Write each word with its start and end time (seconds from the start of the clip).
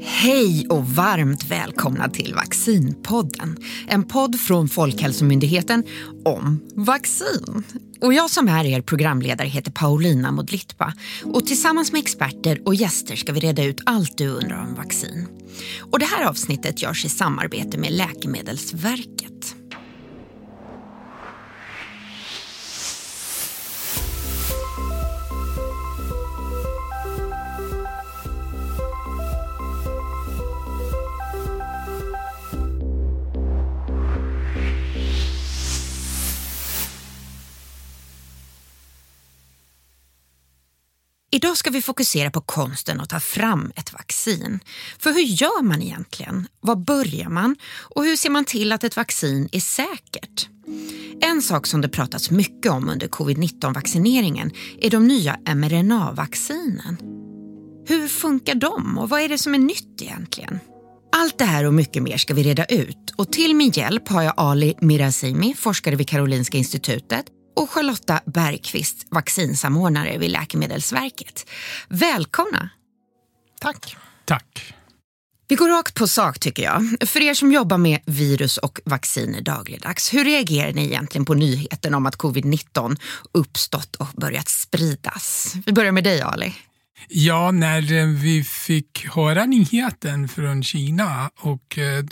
Hej 0.00 0.66
och 0.68 0.88
varmt 0.88 1.44
välkomna 1.44 2.08
till 2.08 2.34
Vaccinpodden. 2.34 3.56
En 3.88 4.02
podd 4.02 4.40
från 4.40 4.68
Folkhälsomyndigheten 4.68 5.84
om 6.24 6.60
vaccin. 6.74 7.64
Och 8.00 8.14
jag 8.14 8.30
som 8.30 8.48
är 8.48 8.64
er 8.64 8.80
programledare 8.80 9.48
heter 9.48 9.70
Paulina 9.70 10.32
Modlitba 10.32 10.94
och 11.24 11.46
tillsammans 11.46 11.92
med 11.92 11.98
experter 11.98 12.60
och 12.64 12.74
gäster 12.74 13.16
ska 13.16 13.32
vi 13.32 13.40
reda 13.40 13.64
ut 13.64 13.80
allt 13.86 14.18
du 14.18 14.28
undrar 14.28 14.66
om 14.68 14.74
vaccin. 14.74 15.28
Och 15.80 15.98
det 15.98 16.06
här 16.06 16.24
avsnittet 16.24 16.82
görs 16.82 17.04
i 17.04 17.08
samarbete 17.08 17.78
med 17.78 17.92
Läkemedelsverket. 17.92 19.54
Idag 41.44 41.56
ska 41.56 41.70
vi 41.70 41.82
fokusera 41.82 42.30
på 42.30 42.40
konsten 42.40 43.00
att 43.00 43.08
ta 43.08 43.20
fram 43.20 43.72
ett 43.76 43.92
vaccin. 43.92 44.60
För 44.98 45.12
hur 45.12 45.20
gör 45.20 45.62
man 45.62 45.82
egentligen? 45.82 46.48
Var 46.60 46.76
börjar 46.76 47.28
man? 47.28 47.56
Och 47.94 48.04
hur 48.04 48.16
ser 48.16 48.30
man 48.30 48.44
till 48.44 48.72
att 48.72 48.84
ett 48.84 48.96
vaccin 48.96 49.48
är 49.52 49.60
säkert? 49.60 50.48
En 51.20 51.42
sak 51.42 51.66
som 51.66 51.80
det 51.80 51.88
pratats 51.88 52.30
mycket 52.30 52.72
om 52.72 52.88
under 52.88 53.08
covid-19-vaccineringen 53.08 54.50
är 54.80 54.90
de 54.90 55.06
nya 55.06 55.36
mRNA-vaccinen. 55.54 56.96
Hur 57.86 58.08
funkar 58.08 58.54
de 58.54 58.98
och 58.98 59.08
vad 59.08 59.20
är 59.20 59.28
det 59.28 59.38
som 59.38 59.54
är 59.54 59.58
nytt 59.58 60.02
egentligen? 60.02 60.60
Allt 61.16 61.38
det 61.38 61.44
här 61.44 61.64
och 61.64 61.74
mycket 61.74 62.02
mer 62.02 62.16
ska 62.16 62.34
vi 62.34 62.42
reda 62.42 62.64
ut 62.64 63.14
och 63.16 63.32
till 63.32 63.54
min 63.56 63.70
hjälp 63.70 64.08
har 64.08 64.22
jag 64.22 64.34
Ali 64.36 64.74
Mirazimi, 64.80 65.54
forskare 65.54 65.96
vid 65.96 66.08
Karolinska 66.08 66.58
institutet 66.58 67.26
och 67.56 67.70
Charlotta 67.70 68.20
Bergqvist, 68.26 69.06
vaccinsamordnare 69.10 70.18
vid 70.18 70.30
Läkemedelsverket. 70.30 71.46
Välkomna! 71.88 72.68
Tack. 73.60 73.96
Tack. 74.24 74.74
Vi 75.48 75.56
går 75.56 75.68
rakt 75.68 75.94
på 75.94 76.06
sak 76.06 76.38
tycker 76.38 76.62
jag. 76.62 76.96
För 77.08 77.22
er 77.22 77.34
som 77.34 77.52
jobbar 77.52 77.78
med 77.78 78.00
virus 78.06 78.58
och 78.58 78.80
vacciner 78.84 79.40
dagligdags, 79.40 80.14
hur 80.14 80.24
reagerar 80.24 80.72
ni 80.72 80.84
egentligen 80.84 81.24
på 81.24 81.34
nyheten 81.34 81.94
om 81.94 82.06
att 82.06 82.16
covid-19 82.16 82.96
uppstått 83.32 83.96
och 83.96 84.08
börjat 84.16 84.48
spridas? 84.48 85.54
Vi 85.66 85.72
börjar 85.72 85.92
med 85.92 86.04
dig 86.04 86.20
Ali. 86.20 86.54
Ja, 87.08 87.50
när 87.50 87.92
eh, 87.92 88.06
vi 88.06 88.44
fick 88.44 89.06
höra 89.14 89.44
nyheten 89.44 90.28
från 90.28 90.62
Kina 90.62 91.30
och 91.40 91.78
eh, 91.78 92.04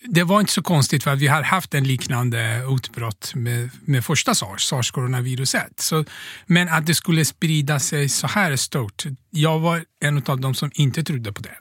det 0.00 0.24
var 0.24 0.40
inte 0.40 0.52
så 0.52 0.62
konstigt 0.62 1.04
för 1.04 1.10
att 1.10 1.18
vi 1.18 1.26
har 1.26 1.42
haft 1.42 1.74
en 1.74 1.84
liknande 1.84 2.62
utbrott 2.76 3.34
med, 3.34 3.70
med 3.84 4.04
första 4.04 4.34
sars, 4.34 4.62
sars-coronaviruset. 4.62 5.80
Så, 5.80 6.04
men 6.46 6.68
att 6.68 6.86
det 6.86 6.94
skulle 6.94 7.24
sprida 7.24 7.80
sig 7.80 8.08
så 8.08 8.26
här 8.26 8.56
stort, 8.56 9.04
jag 9.30 9.58
var 9.58 9.84
en 10.00 10.22
av 10.26 10.40
de 10.40 10.54
som 10.54 10.70
inte 10.74 11.04
trodde 11.04 11.32
på 11.32 11.42
det. 11.42 11.56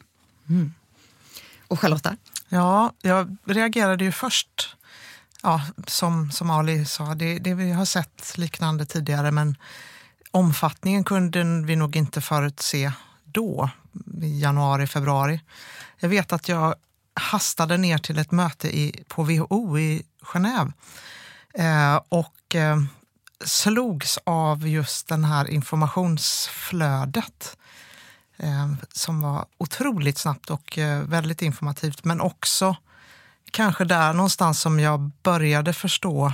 Mm. 0.50 0.74
Och 1.68 1.80
Charlotta? 1.80 2.18
Ja, 2.50 2.94
jag 3.02 3.38
reagerade 3.46 4.04
ju 4.04 4.12
först, 4.12 4.76
ja, 5.44 5.62
som, 5.88 6.32
som 6.32 6.50
Ali 6.50 6.86
sa, 6.86 7.16
det, 7.16 7.40
det 7.40 7.54
vi 7.54 7.72
har 7.72 7.86
sett 7.86 8.38
liknande 8.38 8.86
tidigare 8.86 9.32
men 9.32 9.56
omfattningen 10.32 11.04
kunde 11.04 11.44
vi 11.66 11.76
nog 11.76 11.96
inte 11.96 12.22
förutse 12.22 12.92
då, 13.24 13.70
i 14.22 14.40
januari, 14.40 14.88
februari. 14.88 15.42
Jag 16.00 16.10
vet 16.10 16.34
att 16.34 16.50
jag 16.50 16.76
hastade 17.16 17.78
ner 17.78 17.98
till 17.98 18.20
ett 18.20 18.32
möte 18.32 18.78
i, 18.78 19.04
på 19.08 19.24
WHO 19.24 19.80
i 19.80 20.04
Genève 20.22 20.74
eh, 21.54 22.02
och 22.10 22.56
eh, 22.56 22.78
slogs 23.46 24.20
av 24.24 24.68
just 24.68 25.08
den 25.08 25.24
här 25.24 25.50
informationsflödet 25.50 27.58
eh, 28.38 28.74
som 28.92 29.22
var 29.22 29.46
otroligt 29.58 30.18
snabbt 30.18 30.50
och 30.50 30.78
eh, 30.78 31.02
väldigt 31.02 31.42
informativt 31.42 32.04
men 32.04 32.22
också 32.22 32.76
kanske 33.52 33.86
där 33.86 34.14
någonstans 34.14 34.62
som 34.62 34.80
jag 34.80 35.12
började 35.24 35.74
förstå 35.74 36.34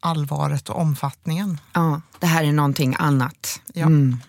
allvaret 0.00 0.68
och 0.68 0.80
omfattningen. 0.80 1.60
Ja, 1.72 2.00
det 2.18 2.26
här 2.26 2.44
är 2.44 2.52
någonting 2.52 2.96
annat. 2.98 3.60
Ja. 3.72 3.86
Mm. 3.86 4.20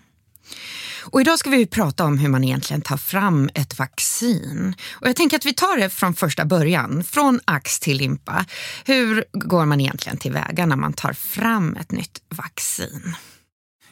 Och 1.04 1.22
idag 1.22 1.40
ska 1.40 1.50
vi 1.50 1.66
prata 1.66 2.06
om 2.06 2.18
hur 2.18 2.30
man 2.30 2.44
egentligen 2.44 2.82
tar 2.82 2.98
fram 2.98 3.50
ett 3.54 3.80
vaccin. 3.80 4.76
Och 4.92 5.08
jag 5.08 5.16
tänker 5.16 5.38
att 5.38 5.46
vi 5.46 5.54
tar 5.54 5.78
det 5.78 5.90
från 5.90 6.14
första 6.14 6.46
början, 6.46 7.04
från 7.04 7.40
ax 7.46 7.80
till 7.80 7.98
limpa. 7.98 8.46
Hur 8.86 9.26
går 9.32 9.66
man 9.66 9.82
egentligen 9.82 10.18
tillväga 10.18 10.66
när 10.66 10.76
man 10.76 10.94
tar 10.94 11.14
fram 11.14 11.76
ett 11.76 11.92
nytt 11.92 12.22
vaccin? 12.30 13.16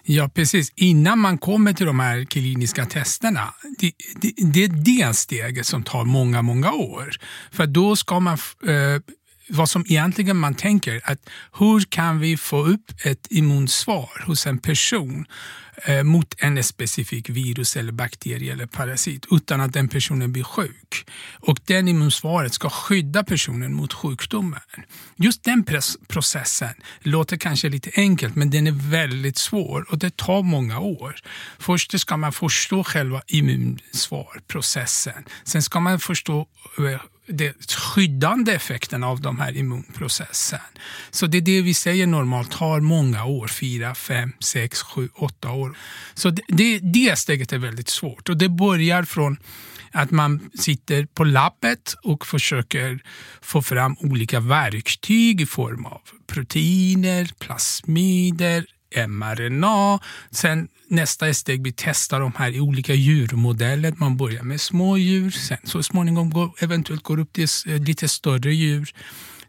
Ja, 0.04 0.30
precis. 0.30 0.72
Innan 0.76 1.20
man 1.20 1.38
kommer 1.38 1.74
till 1.74 1.86
de 1.86 2.00
här 2.00 2.26
kliniska 2.26 2.86
testerna, 2.86 3.54
det, 3.78 3.92
det, 4.22 4.34
det 4.38 4.64
är 4.64 4.68
det 4.68 5.16
steget 5.16 5.66
som 5.66 5.84
tar 5.84 6.06
många, 6.06 6.42
många 6.42 6.72
år. 6.72 7.10
För 7.52 7.66
då 7.68 7.96
ska 7.96 8.20
man 8.20 8.38
eh, 8.68 9.02
vad 9.52 9.70
som 9.70 9.86
egentligen 9.90 10.38
man 10.38 10.56
tänker, 10.56 11.02
att 11.04 11.30
hur 11.60 11.82
kan 11.82 12.20
vi 12.20 12.38
få 12.38 12.66
upp 12.66 12.92
ett 13.04 13.28
immunsvar 13.30 14.24
hos 14.28 14.48
en 14.48 14.58
person 14.58 15.26
eh, 15.86 16.04
mot 16.04 16.36
en 16.38 16.64
specifik 16.64 17.30
virus 17.30 17.76
eller 17.76 17.92
bakterie 17.92 18.54
eller 18.54 18.66
parasit 18.66 19.26
utan 19.32 19.62
att 19.62 19.74
den 19.74 19.88
personen 19.88 20.32
blir 20.32 20.44
sjuk. 20.44 21.10
Och 21.40 21.60
den 21.66 21.88
immunsvaret 21.88 22.54
ska 22.54 22.70
skydda 22.70 23.24
personen 23.24 23.74
mot 23.74 23.94
sjukdomen. 23.94 24.60
Just 25.16 25.44
den 25.44 25.66
processen 26.08 26.74
låter 27.00 27.38
kanske 27.38 27.70
lite 27.70 27.92
enkelt 27.96 28.36
men 28.36 28.50
den 28.50 28.68
är 28.68 28.90
väldigt 28.92 29.38
svår 29.38 29.86
och 29.90 29.98
det 29.98 30.18
tar 30.18 30.44
många 30.44 30.80
år. 30.80 31.16
Först 31.60 32.00
ska 32.00 32.18
man 32.18 32.34
förstå 32.34 32.84
själva 32.84 33.22
immunsvarprocessen. 33.28 35.26
Sen 35.44 35.62
ska 35.62 35.80
man 35.80 36.00
förstå 36.00 36.48
eh, 36.78 37.02
den 37.28 37.54
skyddande 37.78 38.52
effekten 38.54 39.04
av 39.04 39.22
de 39.22 39.40
här 39.40 39.58
immunprocessen. 39.58 40.60
Så 41.12 41.28
det 41.28 41.38
är 41.38 41.42
det 41.42 41.62
vi 41.62 41.74
säger 41.74 42.08
normalt 42.08 42.52
tar 42.52 42.80
många 42.80 43.26
år, 43.26 43.48
fyra, 43.48 43.96
fem, 43.96 44.34
sex, 44.40 44.82
sju, 44.82 45.10
åtta 45.16 45.52
år. 45.52 45.78
Så 46.14 46.30
det, 46.30 46.42
det, 46.48 46.80
det 46.80 47.20
steget 47.20 47.54
är 47.54 47.58
väldigt 47.58 47.90
svårt 47.90 48.30
och 48.30 48.38
det 48.38 48.50
börjar 48.50 49.04
från 49.04 49.38
att 49.92 50.12
man 50.12 50.50
sitter 50.60 51.06
på 51.06 51.24
labbet 51.24 51.96
och 52.04 52.28
försöker 52.28 53.04
få 53.42 53.62
fram 53.62 53.96
olika 54.00 54.40
verktyg 54.40 55.42
i 55.42 55.46
form 55.46 55.86
av 55.86 56.02
proteiner, 56.28 57.32
plasmider, 57.40 58.66
mRNA. 59.08 60.00
Sen 60.32 60.68
nästa 60.88 61.34
steg, 61.34 61.64
vi 61.64 61.74
testar 61.78 62.20
de 62.20 62.32
här 62.38 62.52
i 62.52 62.60
olika 62.60 62.94
djurmodeller. 62.94 63.94
Man 63.98 64.18
börjar 64.18 64.44
med 64.44 64.62
små 64.62 64.98
djur, 64.98 65.32
sen 65.32 65.58
så 65.64 65.84
småningom 65.84 66.30
går, 66.30 66.52
eventuellt 66.60 67.04
går 67.04 67.20
upp 67.20 67.34
till 67.34 67.48
eh, 67.68 67.82
lite 67.82 68.08
större 68.08 68.54
djur. 68.54 68.94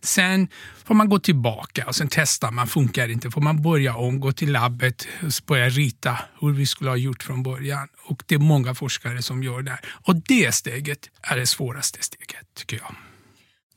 Sen 0.01 0.49
får 0.85 0.95
man 0.95 1.09
gå 1.09 1.19
tillbaka 1.19 1.87
och 1.87 1.95
sen 1.95 2.09
testar 2.11 2.51
man, 2.51 2.67
funkar 2.67 3.09
inte 3.09 3.31
får 3.31 3.41
man 3.41 3.63
börja 3.63 3.97
om, 3.97 4.21
gå 4.21 4.33
till 4.33 4.53
labbet 4.53 5.07
och 5.23 5.47
börja 5.47 5.69
rita 5.69 6.19
hur 6.41 6.53
vi 6.53 6.67
skulle 6.67 6.91
ha 6.91 6.97
gjort 6.97 7.23
från 7.23 7.43
början. 7.43 7.89
Och 8.05 8.23
det 8.27 8.35
är 8.35 8.39
många 8.39 8.75
forskare 8.75 9.23
som 9.23 9.43
gör 9.43 9.63
det. 9.63 9.79
Och 9.87 10.17
det 10.17 10.55
steget 10.55 11.11
är 11.23 11.37
det 11.37 11.47
svåraste 11.47 11.99
steget 12.03 12.47
tycker 12.55 12.77
jag. 12.77 13.12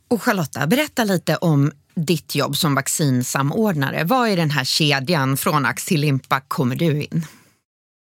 Och 0.07 0.23
Charlotta, 0.23 0.67
berätta 0.67 1.03
lite 1.03 1.35
om 1.35 1.71
ditt 1.95 2.35
jobb 2.35 2.57
som 2.57 2.75
vaccinsamordnare. 2.75 4.03
Vad 4.03 4.29
i 4.29 4.35
den 4.35 4.51
här 4.51 4.63
kedjan 4.63 5.38
från 5.38 5.66
ax 5.66 5.85
till 5.85 6.01
limpa 6.01 6.39
kommer 6.39 6.75
du 6.75 7.03
in? 7.03 7.25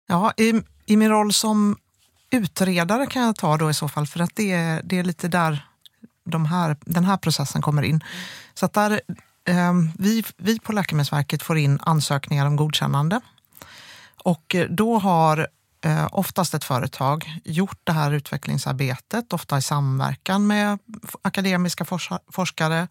Ja, 0.08 0.32
i, 0.36 0.62
i 0.86 0.96
min 0.96 1.10
roll 1.10 1.32
som 1.32 1.76
utredare 2.30 3.06
kan 3.06 3.22
jag 3.22 3.36
ta 3.36 3.56
då 3.56 3.70
i 3.70 3.74
så 3.74 3.88
fall, 3.88 4.06
för 4.06 4.20
att 4.20 4.30
det 4.34 4.52
är, 4.52 4.82
det 4.84 4.98
är 4.98 5.04
lite 5.04 5.28
där 5.28 5.66
de 6.24 6.46
här, 6.46 6.76
den 6.80 7.04
här 7.04 7.16
processen 7.16 7.62
kommer 7.62 7.82
in. 7.82 8.04
Så 8.54 8.66
att 8.66 8.72
där, 8.72 9.00
eh, 9.44 9.72
vi, 9.98 10.24
vi 10.36 10.58
på 10.58 10.72
Läkemedelsverket 10.72 11.42
får 11.42 11.58
in 11.58 11.78
ansökningar 11.82 12.46
om 12.46 12.56
godkännande. 12.56 13.20
Och 14.24 14.54
eh, 14.54 14.68
då 14.70 14.98
har 14.98 15.48
eh, 15.84 16.08
oftast 16.12 16.54
ett 16.54 16.64
företag 16.64 17.30
gjort 17.44 17.80
det 17.84 17.92
här 17.92 18.10
utvecklingsarbetet, 18.10 19.32
ofta 19.32 19.58
i 19.58 19.62
samverkan 19.62 20.46
med 20.46 20.78
akademiska 21.22 21.84
forskare 22.32 22.88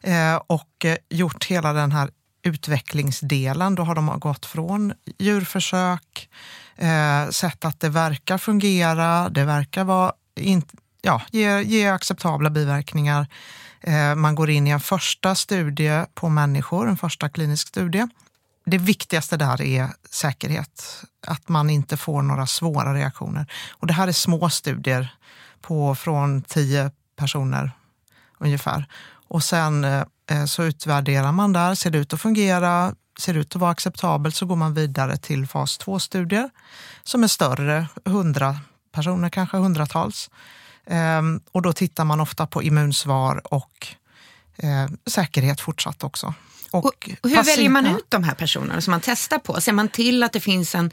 eh, 0.00 0.36
och 0.46 0.84
eh, 0.84 0.96
gjort 1.10 1.44
hela 1.44 1.72
den 1.72 1.92
här 1.92 2.10
utvecklingsdelen. 2.42 3.74
Då 3.74 3.82
har 3.82 3.94
de 3.94 4.20
gått 4.20 4.46
från 4.46 4.92
djurförsök, 5.18 6.28
eh, 6.76 7.28
sett 7.30 7.64
att 7.64 7.80
det 7.80 7.88
verkar 7.88 8.38
fungera, 8.38 9.28
det 9.28 9.44
verkar 9.44 9.84
vara 9.84 10.12
in, 10.40 10.62
ja, 11.02 11.22
ge, 11.30 11.62
ge 11.62 11.86
acceptabla 11.86 12.50
biverkningar. 12.50 13.26
Eh, 13.80 14.14
man 14.14 14.34
går 14.34 14.50
in 14.50 14.66
i 14.66 14.70
en 14.70 14.80
första 14.80 15.34
studie 15.34 16.04
på 16.14 16.28
människor, 16.28 16.88
en 16.88 16.96
första 16.96 17.28
klinisk 17.28 17.68
studie 17.68 18.08
det 18.66 18.78
viktigaste 18.78 19.36
där 19.36 19.62
är 19.62 19.88
säkerhet. 20.10 21.04
Att 21.26 21.48
man 21.48 21.70
inte 21.70 21.96
får 21.96 22.22
några 22.22 22.46
svåra 22.46 22.94
reaktioner. 22.94 23.46
Och 23.70 23.86
det 23.86 23.92
här 23.92 24.08
är 24.08 24.12
små 24.12 24.50
studier 24.50 25.14
på 25.60 25.94
från 25.94 26.42
tio 26.42 26.90
personer 27.16 27.70
ungefär. 28.38 28.86
Och 29.28 29.44
sen 29.44 29.84
eh, 29.84 30.44
så 30.46 30.62
utvärderar 30.62 31.32
man 31.32 31.52
där, 31.52 31.74
ser 31.74 31.90
det 31.90 31.98
ut 31.98 32.12
att 32.12 32.20
fungera, 32.20 32.94
ser 33.20 33.34
det 33.34 33.40
ut 33.40 33.56
att 33.56 33.60
vara 33.60 33.70
acceptabelt 33.70 34.34
så 34.34 34.46
går 34.46 34.56
man 34.56 34.74
vidare 34.74 35.16
till 35.16 35.46
fas 35.46 35.80
2-studier 35.80 36.50
som 37.04 37.24
är 37.24 37.28
större, 37.28 37.86
hundra 38.04 38.60
personer, 38.92 39.28
kanske 39.28 39.56
hundratals. 39.56 40.30
Eh, 40.86 41.22
och 41.52 41.62
då 41.62 41.72
tittar 41.72 42.04
man 42.04 42.20
ofta 42.20 42.46
på 42.46 42.62
immunsvar 42.62 43.54
och 43.54 43.86
eh, 44.56 44.88
säkerhet 45.06 45.60
fortsatt 45.60 46.04
också. 46.04 46.34
Och, 46.70 46.86
och 47.22 47.30
hur 47.30 47.42
väljer 47.42 47.68
man 47.68 47.86
ut 47.86 48.06
de 48.08 48.24
här 48.24 48.34
personerna 48.34 48.80
som 48.80 48.90
man 48.90 49.00
testar 49.04 49.38
på? 49.38 49.60
Ser 49.60 49.72
man 49.72 49.88
till 49.88 50.22
att 50.22 50.32
det 50.32 50.40
finns 50.40 50.74
en, 50.74 50.90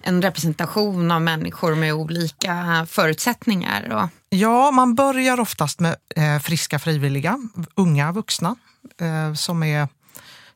en 0.00 0.22
representation 0.22 1.10
av 1.10 1.22
människor 1.22 1.74
med 1.74 1.94
olika 1.94 2.86
förutsättningar? 2.90 3.92
Och... 3.92 4.08
Ja, 4.28 4.70
man 4.70 4.94
börjar 4.94 5.40
oftast 5.40 5.80
med 5.80 5.96
eh, 6.16 6.38
friska 6.38 6.78
frivilliga, 6.78 7.38
unga 7.74 8.12
vuxna 8.12 8.56
eh, 9.00 9.34
som, 9.34 9.62
är, 9.62 9.88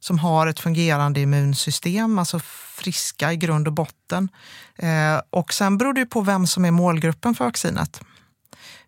som 0.00 0.18
har 0.18 0.46
ett 0.46 0.60
fungerande 0.60 1.20
immunsystem, 1.20 2.18
alltså 2.18 2.40
friska 2.80 3.32
i 3.32 3.36
grund 3.36 3.66
och 3.66 3.72
botten. 3.72 4.28
Eh, 4.76 5.20
och 5.30 5.52
sen 5.52 5.78
beror 5.78 5.92
det 5.92 6.06
på 6.06 6.20
vem 6.20 6.46
som 6.46 6.64
är 6.64 6.70
målgruppen 6.70 7.34
för 7.34 7.44
vaccinet. 7.44 8.00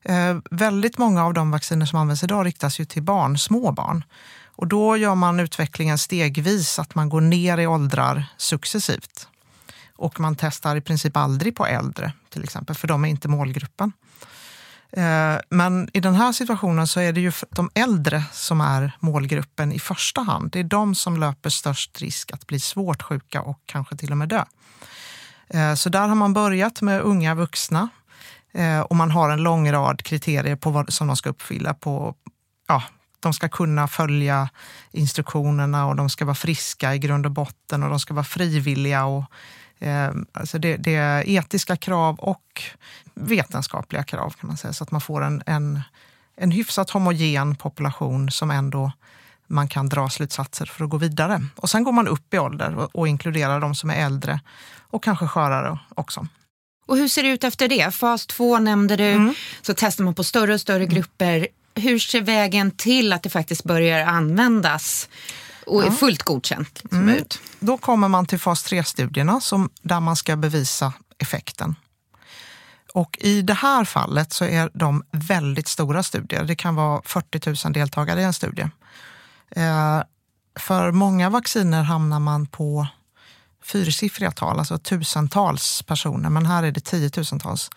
Eh, 0.04 0.36
väldigt 0.50 0.98
många 0.98 1.24
av 1.24 1.34
de 1.34 1.50
vacciner 1.50 1.86
som 1.86 1.98
används 1.98 2.24
idag 2.24 2.46
riktas 2.46 2.80
ju 2.80 2.84
till 2.84 3.02
barn, 3.02 3.38
små 3.38 3.72
barn. 3.72 4.04
Och 4.56 4.66
då 4.66 4.96
gör 4.96 5.14
man 5.14 5.40
utvecklingen 5.40 5.98
stegvis, 5.98 6.78
att 6.78 6.94
man 6.94 7.08
går 7.08 7.20
ner 7.20 7.58
i 7.58 7.66
åldrar 7.66 8.24
successivt. 8.36 9.28
Och 9.96 10.20
man 10.20 10.36
testar 10.36 10.76
i 10.76 10.80
princip 10.80 11.16
aldrig 11.16 11.56
på 11.56 11.66
äldre, 11.66 12.12
till 12.30 12.44
exempel, 12.44 12.76
för 12.76 12.88
de 12.88 13.04
är 13.04 13.08
inte 13.08 13.28
målgruppen. 13.28 13.92
Eh, 14.96 15.36
men 15.48 15.88
i 15.92 16.00
den 16.00 16.14
här 16.14 16.32
situationen 16.32 16.86
så 16.86 17.00
är 17.00 17.12
det 17.12 17.20
ju 17.20 17.32
de 17.50 17.70
äldre 17.74 18.24
som 18.32 18.60
är 18.60 18.92
målgruppen 19.00 19.72
i 19.72 19.78
första 19.78 20.20
hand. 20.20 20.50
Det 20.50 20.60
är 20.60 20.64
de 20.64 20.94
som 20.94 21.16
löper 21.16 21.50
störst 21.50 22.00
risk 22.00 22.32
att 22.32 22.46
bli 22.46 22.60
svårt 22.60 23.02
sjuka 23.02 23.42
och 23.42 23.60
kanske 23.66 23.96
till 23.96 24.10
och 24.10 24.18
med 24.18 24.28
dö. 24.28 24.44
Eh, 25.48 25.74
så 25.74 25.88
där 25.88 26.08
har 26.08 26.14
man 26.14 26.32
börjat 26.32 26.82
med 26.82 27.00
unga 27.00 27.34
vuxna 27.34 27.88
eh, 28.52 28.80
och 28.80 28.96
man 28.96 29.10
har 29.10 29.30
en 29.30 29.42
lång 29.42 29.72
rad 29.72 30.02
kriterier 30.02 30.56
på 30.56 30.70
vad 30.70 30.92
som 30.92 31.06
de 31.06 31.16
ska 31.16 31.30
uppfylla 31.30 31.74
på 31.74 32.14
ja, 32.68 32.82
de 33.22 33.32
ska 33.32 33.48
kunna 33.48 33.88
följa 33.88 34.48
instruktionerna 34.92 35.86
och 35.86 35.96
de 35.96 36.10
ska 36.10 36.24
vara 36.24 36.34
friska 36.34 36.94
i 36.94 36.98
grund 36.98 37.26
och 37.26 37.32
botten 37.32 37.82
och 37.82 37.90
de 37.90 38.00
ska 38.00 38.14
vara 38.14 38.24
frivilliga. 38.24 39.04
Och, 39.04 39.24
eh, 39.78 40.10
alltså 40.32 40.58
det, 40.58 40.76
det, 40.76 40.94
är 40.94 41.28
etiska 41.28 41.76
krav 41.76 42.18
och 42.18 42.62
vetenskapliga 43.14 44.04
krav 44.04 44.30
kan 44.30 44.48
man 44.48 44.56
säga, 44.56 44.72
så 44.72 44.84
att 44.84 44.90
man 44.90 45.00
får 45.00 45.24
en, 45.24 45.42
en, 45.46 45.80
en 46.36 46.50
hyfsat 46.50 46.90
homogen 46.90 47.56
population 47.56 48.30
som 48.30 48.50
ändå 48.50 48.92
man 49.46 49.68
kan 49.68 49.88
dra 49.88 50.10
slutsatser 50.10 50.66
för 50.66 50.84
att 50.84 50.90
gå 50.90 50.96
vidare. 50.96 51.46
Och 51.56 51.70
sen 51.70 51.84
går 51.84 51.92
man 51.92 52.08
upp 52.08 52.34
i 52.34 52.38
ålder 52.38 52.74
och, 52.74 52.90
och 52.92 53.08
inkluderar 53.08 53.60
de 53.60 53.74
som 53.74 53.90
är 53.90 53.94
äldre 54.06 54.40
och 54.90 55.04
kanske 55.04 55.26
skörare 55.26 55.78
också. 55.94 56.26
Och 56.86 56.96
hur 56.96 57.08
ser 57.08 57.22
det 57.22 57.28
ut 57.28 57.44
efter 57.44 57.68
det? 57.68 57.94
Fas 57.94 58.26
2 58.26 58.58
nämnde 58.58 58.96
du, 58.96 59.10
mm. 59.10 59.34
så 59.62 59.74
testar 59.76 60.04
man 60.04 60.14
på 60.14 60.24
större 60.24 60.54
och 60.54 60.60
större 60.60 60.86
grupper 60.86 61.48
hur 61.74 61.98
ser 61.98 62.20
vägen 62.20 62.70
till 62.70 63.12
att 63.12 63.22
det 63.22 63.30
faktiskt 63.30 63.64
börjar 63.64 64.06
användas 64.06 65.08
och 65.66 65.84
är 65.84 65.90
fullt 65.90 66.22
godkänt 66.22 66.80
liksom, 66.82 67.02
mm. 67.02 67.14
ut? 67.14 67.40
Då 67.60 67.78
kommer 67.78 68.08
man 68.08 68.26
till 68.26 68.38
fas 68.38 68.66
3-studierna 68.66 69.40
där 69.82 70.00
man 70.00 70.16
ska 70.16 70.36
bevisa 70.36 70.92
effekten. 71.18 71.74
Och 72.94 73.18
i 73.20 73.42
det 73.42 73.54
här 73.54 73.84
fallet 73.84 74.32
så 74.32 74.44
är 74.44 74.70
de 74.74 75.04
väldigt 75.10 75.68
stora 75.68 76.02
studier. 76.02 76.44
Det 76.44 76.54
kan 76.54 76.74
vara 76.74 77.02
40 77.04 77.66
000 77.66 77.72
deltagare 77.72 78.20
i 78.20 78.24
en 78.24 78.32
studie. 78.32 78.68
Eh, 79.50 80.02
för 80.58 80.90
många 80.90 81.30
vacciner 81.30 81.82
hamnar 81.82 82.20
man 82.20 82.46
på 82.46 82.86
fyrsiffriga 83.64 84.30
tal, 84.30 84.58
alltså 84.58 84.78
tusentals 84.78 85.82
personer, 85.82 86.30
men 86.30 86.46
här 86.46 86.62
är 86.62 86.70
det 86.70 86.80
tiotusentals. 86.80 87.70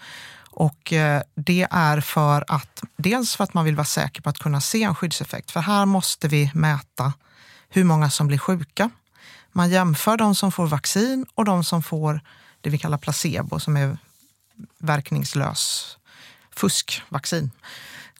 Och 0.55 0.93
eh, 0.93 1.21
det 1.35 1.67
är 1.71 2.01
för 2.01 2.45
att, 2.47 2.83
dels 2.97 3.35
för 3.35 3.43
att 3.43 3.53
man 3.53 3.65
vill 3.65 3.75
vara 3.75 3.85
säker 3.85 4.21
på 4.21 4.29
att 4.29 4.39
kunna 4.39 4.61
se 4.61 4.83
en 4.83 4.95
skyddseffekt. 4.95 5.51
För 5.51 5.59
här 5.59 5.85
måste 5.85 6.27
vi 6.27 6.51
mäta 6.53 7.13
hur 7.69 7.83
många 7.83 8.09
som 8.09 8.27
blir 8.27 8.37
sjuka. 8.37 8.89
Man 9.51 9.69
jämför 9.69 10.17
de 10.17 10.35
som 10.35 10.51
får 10.51 10.67
vaccin 10.67 11.25
och 11.35 11.45
de 11.45 11.63
som 11.63 11.83
får 11.83 12.21
det 12.61 12.69
vi 12.69 12.77
kallar 12.77 12.97
placebo, 12.97 13.59
som 13.59 13.77
är 13.77 13.97
verkningslös 14.77 15.97
fuskvaccin. 16.55 17.51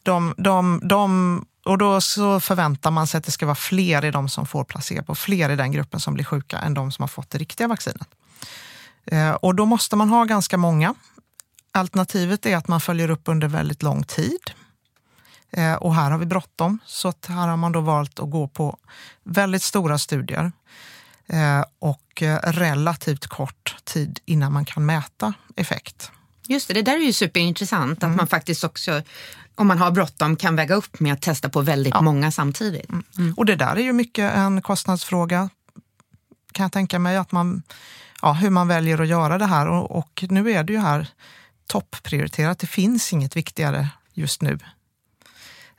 De, 0.02 0.34
de, 0.38 0.80
de, 0.84 1.46
och 1.64 1.78
då 1.78 2.00
så 2.00 2.40
förväntar 2.40 2.90
man 2.90 3.06
sig 3.06 3.18
att 3.18 3.24
det 3.24 3.30
ska 3.32 3.46
vara 3.46 3.54
fler 3.54 4.04
i 4.04 4.10
de 4.10 4.28
som 4.28 4.46
får 4.46 4.64
placebo, 4.64 5.14
fler 5.14 5.50
i 5.50 5.56
den 5.56 5.72
gruppen 5.72 6.00
som 6.00 6.14
blir 6.14 6.24
sjuka 6.24 6.58
än 6.58 6.74
de 6.74 6.92
som 6.92 7.02
har 7.02 7.08
fått 7.08 7.30
det 7.30 7.38
riktiga 7.38 7.68
vaccinet. 7.68 8.08
Eh, 9.06 9.30
och 9.30 9.54
då 9.54 9.66
måste 9.66 9.96
man 9.96 10.08
ha 10.08 10.24
ganska 10.24 10.56
många 10.56 10.94
Alternativet 11.76 12.46
är 12.46 12.56
att 12.56 12.68
man 12.68 12.80
följer 12.80 13.10
upp 13.10 13.22
under 13.24 13.48
väldigt 13.48 13.82
lång 13.82 14.04
tid. 14.04 14.50
Eh, 15.50 15.74
och 15.74 15.94
här 15.94 16.10
har 16.10 16.18
vi 16.18 16.26
bråttom, 16.26 16.78
så 16.86 17.08
att 17.08 17.26
här 17.26 17.48
har 17.48 17.56
man 17.56 17.72
då 17.72 17.80
valt 17.80 18.20
att 18.20 18.30
gå 18.30 18.48
på 18.48 18.78
väldigt 19.24 19.62
stora 19.62 19.98
studier 19.98 20.52
eh, 21.26 21.64
och 21.78 22.22
eh, 22.22 22.38
relativt 22.42 23.26
kort 23.26 23.76
tid 23.84 24.20
innan 24.24 24.52
man 24.52 24.64
kan 24.64 24.86
mäta 24.86 25.34
effekt. 25.56 26.10
Just 26.48 26.68
det, 26.68 26.74
det 26.74 26.82
där 26.82 26.94
är 26.94 27.06
ju 27.06 27.12
superintressant 27.12 28.02
mm. 28.02 28.12
att 28.12 28.16
man 28.16 28.26
faktiskt 28.26 28.64
också 28.64 29.02
om 29.54 29.66
man 29.66 29.78
har 29.78 29.90
bråttom 29.90 30.36
kan 30.36 30.56
väga 30.56 30.74
upp 30.74 31.00
med 31.00 31.12
att 31.12 31.22
testa 31.22 31.48
på 31.48 31.60
väldigt 31.60 31.94
ja. 31.94 32.00
många 32.00 32.30
samtidigt. 32.30 32.88
Mm. 32.88 33.04
Mm. 33.18 33.34
Och 33.34 33.46
det 33.46 33.56
där 33.56 33.76
är 33.76 33.82
ju 33.82 33.92
mycket 33.92 34.32
en 34.32 34.62
kostnadsfråga 34.62 35.50
kan 36.52 36.64
jag 36.64 36.72
tänka 36.72 36.98
mig, 36.98 37.16
att 37.16 37.32
man, 37.32 37.62
ja, 38.22 38.32
hur 38.32 38.50
man 38.50 38.68
väljer 38.68 39.00
att 39.00 39.08
göra 39.08 39.38
det 39.38 39.46
här. 39.46 39.68
Och, 39.68 39.98
och 39.98 40.24
nu 40.28 40.50
är 40.50 40.64
det 40.64 40.72
ju 40.72 40.78
här 40.78 41.08
topprioriterat. 41.66 42.58
Det 42.58 42.66
finns 42.66 43.12
inget 43.12 43.36
viktigare 43.36 43.88
just 44.12 44.42
nu. 44.42 44.58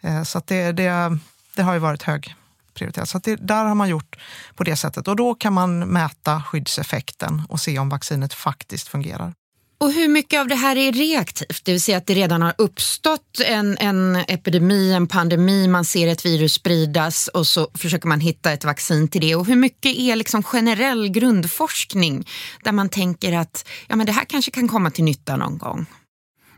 Eh, 0.01 0.23
så 0.23 0.41
det, 0.45 0.71
det, 0.71 1.17
det 1.55 1.61
har 1.61 1.73
ju 1.73 1.79
varit 1.79 2.03
högprioriterat. 2.03 3.09
Så 3.09 3.19
det, 3.19 3.35
där 3.35 3.65
har 3.65 3.75
man 3.75 3.89
gjort 3.89 4.15
på 4.55 4.63
det 4.63 4.75
sättet. 4.75 5.07
Och 5.07 5.15
då 5.15 5.35
kan 5.35 5.53
man 5.53 5.79
mäta 5.79 6.43
skyddseffekten 6.43 7.43
och 7.49 7.59
se 7.59 7.79
om 7.79 7.89
vaccinet 7.89 8.33
faktiskt 8.33 8.87
fungerar. 8.87 9.33
Och 9.79 9.91
hur 9.91 10.07
mycket 10.07 10.39
av 10.39 10.47
det 10.47 10.55
här 10.55 10.75
är 10.75 10.91
reaktivt? 10.91 11.65
Det 11.65 11.71
vill 11.71 11.81
säga 11.81 11.97
att 11.97 12.07
det 12.07 12.13
redan 12.13 12.41
har 12.41 12.53
uppstått 12.57 13.41
en, 13.45 13.77
en 13.77 14.15
epidemi, 14.15 14.93
en 14.93 15.07
pandemi, 15.07 15.67
man 15.67 15.85
ser 15.85 16.07
ett 16.07 16.25
virus 16.25 16.53
spridas 16.53 17.27
och 17.27 17.47
så 17.47 17.67
försöker 17.73 18.07
man 18.07 18.19
hitta 18.19 18.51
ett 18.51 18.65
vaccin 18.65 19.07
till 19.07 19.21
det. 19.21 19.35
Och 19.35 19.45
hur 19.45 19.55
mycket 19.55 19.97
är 19.97 20.15
liksom 20.15 20.43
generell 20.43 21.09
grundforskning 21.09 22.27
där 22.63 22.71
man 22.71 22.89
tänker 22.89 23.33
att 23.33 23.67
ja, 23.87 23.95
men 23.95 24.05
det 24.05 24.11
här 24.11 24.25
kanske 24.25 24.51
kan 24.51 24.67
komma 24.67 24.91
till 24.91 25.03
nytta 25.03 25.37
någon 25.37 25.57
gång? 25.57 25.85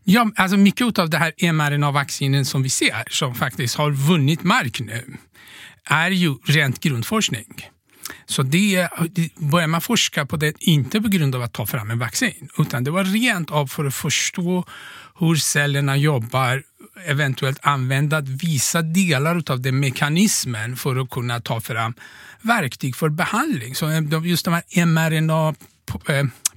Ja, 0.04 0.32
alltså 0.36 0.58
mycket 0.58 1.00
av 1.00 1.10
det 1.10 1.18
här 1.18 1.52
mRNA-vaccinen 1.52 2.46
som 2.46 2.64
vi 2.64 2.70
ser, 2.70 3.04
som 3.10 3.36
faktiskt 3.36 3.76
har 3.76 3.92
vunnit 3.92 4.44
mark 4.44 4.80
nu, 4.80 5.18
är 5.86 6.12
ju 6.12 6.36
rent 6.46 6.80
grundforskning. 6.80 7.70
Så 8.25 8.44
det, 8.44 8.89
det 9.10 9.36
började 9.36 9.72
man 9.72 9.82
forska 9.82 10.25
på 10.25 10.38
det 10.38 10.54
inte 10.60 11.01
på 11.01 11.08
grund 11.08 11.36
av 11.36 11.42
att 11.42 11.54
ta 11.54 11.66
fram 11.66 11.92
en 11.92 12.00
vaccin, 12.00 12.50
utan 12.58 12.84
det 12.84 12.92
var 12.92 13.04
rent 13.04 13.51
av 13.51 13.68
för 13.68 13.86
att 13.86 13.96
förstå 13.96 14.66
hur 15.20 15.36
cellerna 15.36 15.98
jobbar, 15.98 16.63
eventuellt 17.06 17.60
använda 17.62 18.22
vissa 18.22 18.82
delar 18.82 19.44
av 19.51 19.62
den 19.62 19.80
mekanismen 19.80 20.75
för 20.75 20.96
att 20.96 21.10
kunna 21.10 21.42
ta 21.42 21.62
fram 21.62 21.94
verktyg 22.42 22.96
för 22.96 23.10
behandling. 23.10 23.75
Så 23.75 23.89
eh, 23.89 24.01
just 24.24 24.46
de 24.46 24.54
här 24.54 24.86
mRNA 24.86 25.56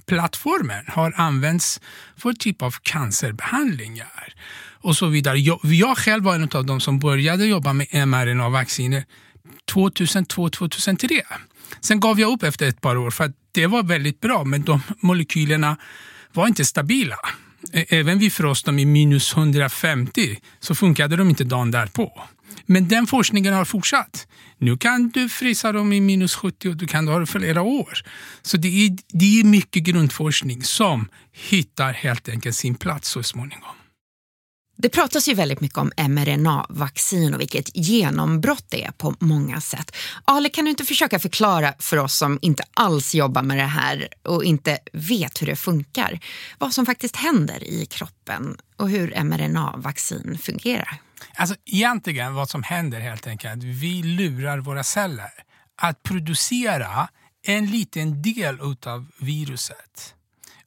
plattformen 0.05 0.85
har 0.87 1.13
använts 1.15 1.81
för 2.17 2.33
typ 2.33 2.61
av 2.61 2.75
cancerbehandlingar 2.81 4.33
och 4.81 4.95
så 4.95 5.07
vidare. 5.07 5.39
Jag, 5.39 5.59
jag 5.63 5.97
själv 5.97 6.23
var 6.23 6.35
en 6.35 6.49
av 6.53 6.65
de 6.65 6.81
som 6.81 6.99
började 6.99 7.45
jobba 7.45 7.73
med 7.73 7.87
mRNA-vacciner 8.07 9.05
2002-2003. 9.71 11.21
Sen 11.81 11.99
gav 11.99 12.19
jag 12.19 12.31
upp 12.31 12.43
efter 12.43 12.67
ett 12.67 12.81
par 12.81 12.95
år 12.95 13.11
för 13.11 13.23
att 13.23 13.31
det 13.51 13.67
var 13.67 13.83
väldigt 13.83 14.19
bra 14.19 14.43
men 14.43 14.63
de 14.63 14.81
molekylerna 14.99 15.77
var 16.33 16.47
inte 16.47 16.65
stabila. 16.65 17.17
Även 17.71 18.19
vid 18.19 18.33
frostom 18.33 18.79
i 18.79 18.85
minus 18.85 19.33
150 19.37 20.39
så 20.59 20.75
funkade 20.75 21.15
de 21.15 21.29
inte 21.29 21.43
dagen 21.43 21.71
därpå. 21.71 22.23
Men 22.65 22.87
den 22.87 23.07
forskningen 23.07 23.53
har 23.53 23.65
fortsatt. 23.65 24.27
Nu 24.57 24.77
kan 24.77 25.09
du 25.09 25.29
frysa 25.29 25.71
dem 25.71 25.93
i 25.93 26.01
minus 26.01 26.35
70 26.35 26.69
och 26.69 26.77
du 26.77 26.87
kan 26.87 27.07
ha 27.07 27.19
det 27.19 27.25
flera 27.25 27.61
år. 27.61 27.97
Så 28.41 28.57
det 28.57 28.85
är, 28.85 28.97
det 29.07 29.39
är 29.39 29.43
mycket 29.43 29.83
grundforskning 29.83 30.63
som 30.63 31.09
hittar 31.31 31.93
helt 31.93 32.29
enkelt 32.29 32.55
sin 32.55 32.75
plats 32.75 33.09
så 33.09 33.23
småningom. 33.23 33.75
Det 34.75 34.89
pratas 34.89 35.27
ju 35.27 35.33
väldigt 35.33 35.61
mycket 35.61 35.77
om 35.77 35.91
mRNA-vaccin 35.97 37.33
och 37.33 37.41
vilket 37.41 37.75
genombrott 37.75 38.65
det 38.69 38.83
är 38.83 38.91
på 38.91 39.15
många 39.19 39.61
sätt. 39.61 39.95
Ale, 40.25 40.49
kan 40.49 40.65
du 40.65 40.71
inte 40.71 40.85
försöka 40.85 41.19
förklara 41.19 41.73
för 41.79 41.97
oss 41.97 42.15
som 42.15 42.39
inte 42.41 42.63
alls 42.73 43.15
jobbar 43.15 43.41
med 43.41 43.57
det 43.57 43.63
här 43.63 44.07
och 44.23 44.43
inte 44.43 44.79
vet 44.93 45.41
hur 45.41 45.47
det 45.47 45.55
funkar, 45.55 46.19
vad 46.57 46.73
som 46.73 46.85
faktiskt 46.85 47.15
händer 47.15 47.63
i 47.63 47.85
kroppen 47.85 48.57
och 48.77 48.89
hur 48.89 49.23
mRNA-vaccin 49.23 50.37
fungerar? 50.37 50.97
Alltså 51.35 51.55
egentligen 51.65 52.33
vad 52.33 52.49
som 52.49 52.63
händer 52.63 52.99
helt 52.99 53.27
enkelt, 53.27 53.63
vi 53.63 54.03
lurar 54.03 54.57
våra 54.57 54.83
celler 54.83 55.31
att 55.81 56.03
producera 56.03 57.07
en 57.47 57.71
liten 57.71 58.21
del 58.21 58.59
av 58.85 59.11
viruset. 59.19 60.15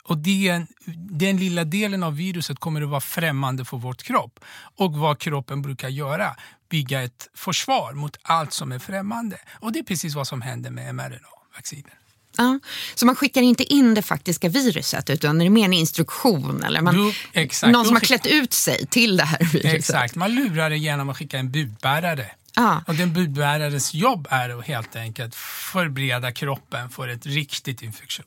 Och 0.09 0.19
den, 0.19 0.67
den 1.11 1.37
lilla 1.37 1.65
delen 1.65 2.03
av 2.03 2.17
viruset 2.17 2.59
kommer 2.59 2.83
att 2.83 2.89
vara 2.89 3.01
främmande 3.01 3.65
för 3.65 3.77
vår 3.77 3.95
kropp. 3.95 4.41
Och 4.77 4.93
vad 4.93 5.19
kroppen 5.19 5.63
brukar 5.63 5.89
göra, 5.89 6.37
bygga 6.69 7.03
ett 7.03 7.29
försvar 7.35 7.93
mot 7.93 8.17
allt 8.23 8.53
som 8.53 8.73
är 8.73 8.79
främmande. 8.79 9.37
Och 9.61 9.73
det 9.73 9.79
är 9.79 9.83
precis 9.83 10.15
vad 10.15 10.27
som 10.27 10.43
händer 10.43 10.71
med 10.71 10.95
mRNA-vacciner. 10.95 11.95
Ja, 12.39 12.59
så 12.95 13.07
man 13.07 13.17
skickar 13.17 13.43
inte 13.43 13.65
in 13.65 13.95
det 13.95 14.03
faktiska 14.03 14.49
viruset 14.49 15.11
utan 15.11 15.39
det 15.39 15.45
är 15.45 15.51
mer 15.51 15.65
en 15.65 15.73
instruktion 15.73 16.63
eller 16.65 16.81
man, 16.81 16.95
Jo, 16.97 17.13
exakt. 17.33 17.73
någon 17.73 17.85
som 17.85 17.95
har 17.95 18.01
klätt 18.01 18.27
ut 18.27 18.53
sig 18.53 18.87
till 18.87 19.17
det 19.17 19.25
här 19.25 19.39
viruset. 19.39 19.75
Exakt, 19.75 20.15
man 20.15 20.35
lurar 20.35 20.71
det 20.71 20.77
genom 20.77 21.09
att 21.09 21.17
skicka 21.17 21.39
en 21.39 21.51
budbärare. 21.51 22.31
Ja. 22.57 22.83
Och 22.87 22.95
den 22.95 23.13
budbärares 23.13 23.95
jobb 23.95 24.29
är 24.31 24.59
att 24.59 24.67
helt 24.67 24.97
enkelt 24.97 25.35
förbereda 25.35 26.33
kroppen 26.33 26.91
för 26.91 27.09
ett 27.09 27.27
riktigt 27.27 27.83
infektion. 27.83 28.27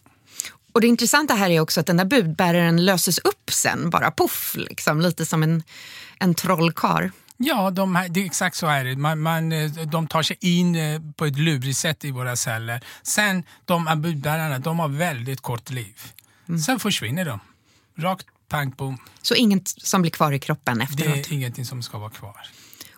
Och 0.80 0.82
det 0.82 0.88
intressanta 0.88 1.34
här 1.34 1.50
är 1.50 1.60
också 1.60 1.80
att 1.80 1.86
den 1.86 1.98
där 1.98 2.06
budbäraren 2.06 2.86
löses 2.86 3.18
upp 3.18 3.52
sen, 3.52 3.90
bara 3.90 4.12
poff, 4.12 4.56
liksom, 4.58 5.02
lite 5.02 5.26
som 5.26 5.44
en, 5.44 5.64
en 6.20 6.36
trollkar. 6.36 7.12
Ja, 7.38 7.72
de 7.72 7.96
här, 7.96 8.10
det 8.10 8.20
är 8.22 8.26
exakt 8.26 8.56
så 8.56 8.68
är 8.68 8.86
det. 8.86 8.96
Man, 8.96 9.20
man, 9.20 9.52
eh, 9.52 9.72
de 9.72 10.08
tar 10.08 10.24
sig 10.24 10.38
in 10.40 10.76
eh, 10.76 11.02
på 11.16 11.26
ett 11.26 11.38
lurigt 11.38 11.78
sätt 11.78 12.06
i 12.06 12.12
våra 12.12 12.36
celler. 12.36 12.82
Sen, 13.04 13.44
de 13.66 14.02
budbärarna, 14.02 14.60
de 14.60 14.80
har 14.80 14.88
väldigt 14.88 15.42
kort 15.42 15.70
liv. 15.70 16.02
Sen 16.66 16.80
försvinner 16.80 17.26
de. 17.26 17.40
Rakt 17.98 18.26
pang 18.50 18.70
bom. 18.78 18.98
Så 19.22 19.36
inget 19.36 19.68
som 19.68 20.02
blir 20.02 20.12
kvar 20.12 20.32
i 20.32 20.40
kroppen 20.40 20.78
Det 20.78 20.84
efteråt. 20.84 21.18
är 21.28 21.34
ingenting 21.34 21.66
som 21.66 21.82
ska 21.84 21.98
vara 21.98 22.10
kvar. 22.10 22.48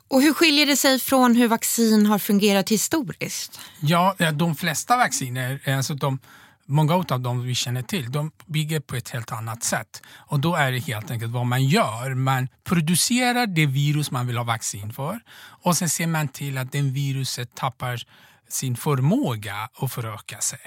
Och 0.07 0.21
hur 0.21 0.33
skiljer 0.33 0.65
det 0.65 0.75
sig 0.77 0.99
från 0.99 1.35
hur 1.35 1.47
vaccin 1.47 2.05
har 2.05 2.19
fungerat 2.19 2.69
historiskt? 2.69 3.59
Ja, 3.79 4.15
ja, 4.17 4.31
de 4.31 4.55
flesta 4.55 4.97
vacciner, 4.97 5.59
eh, 5.63 5.77
alltså 5.77 5.93
de, 5.93 6.19
många 6.65 6.93
av 6.93 7.19
dem 7.19 7.43
vi 7.43 7.55
känner 7.55 7.81
till, 7.81 8.11
de 8.11 8.31
bygger 8.45 8.79
på 8.79 8.95
ett 8.95 9.09
helt 9.09 9.31
annat 9.31 9.63
sätt. 9.63 10.01
Och 10.15 10.39
då 10.39 10.55
är 10.55 10.71
det 10.71 10.79
helt 10.79 11.11
enkelt 11.11 11.31
vad 11.31 11.45
man 11.45 11.63
gör. 11.63 12.13
Man 12.13 12.47
producerar 12.63 13.47
det 13.47 13.65
virus 13.65 14.11
man 14.11 14.27
vill 14.27 14.37
ha 14.37 14.43
vaccin 14.43 14.93
för 14.93 15.19
och 15.63 15.77
sen 15.77 15.89
ser 15.89 16.07
man 16.07 16.27
till 16.27 16.57
att 16.57 16.71
den 16.71 16.93
viruset 16.93 17.55
tappar 17.55 18.03
sin 18.49 18.75
förmåga 18.75 19.69
att 19.73 19.93
föröka 19.93 20.39
sig. 20.41 20.59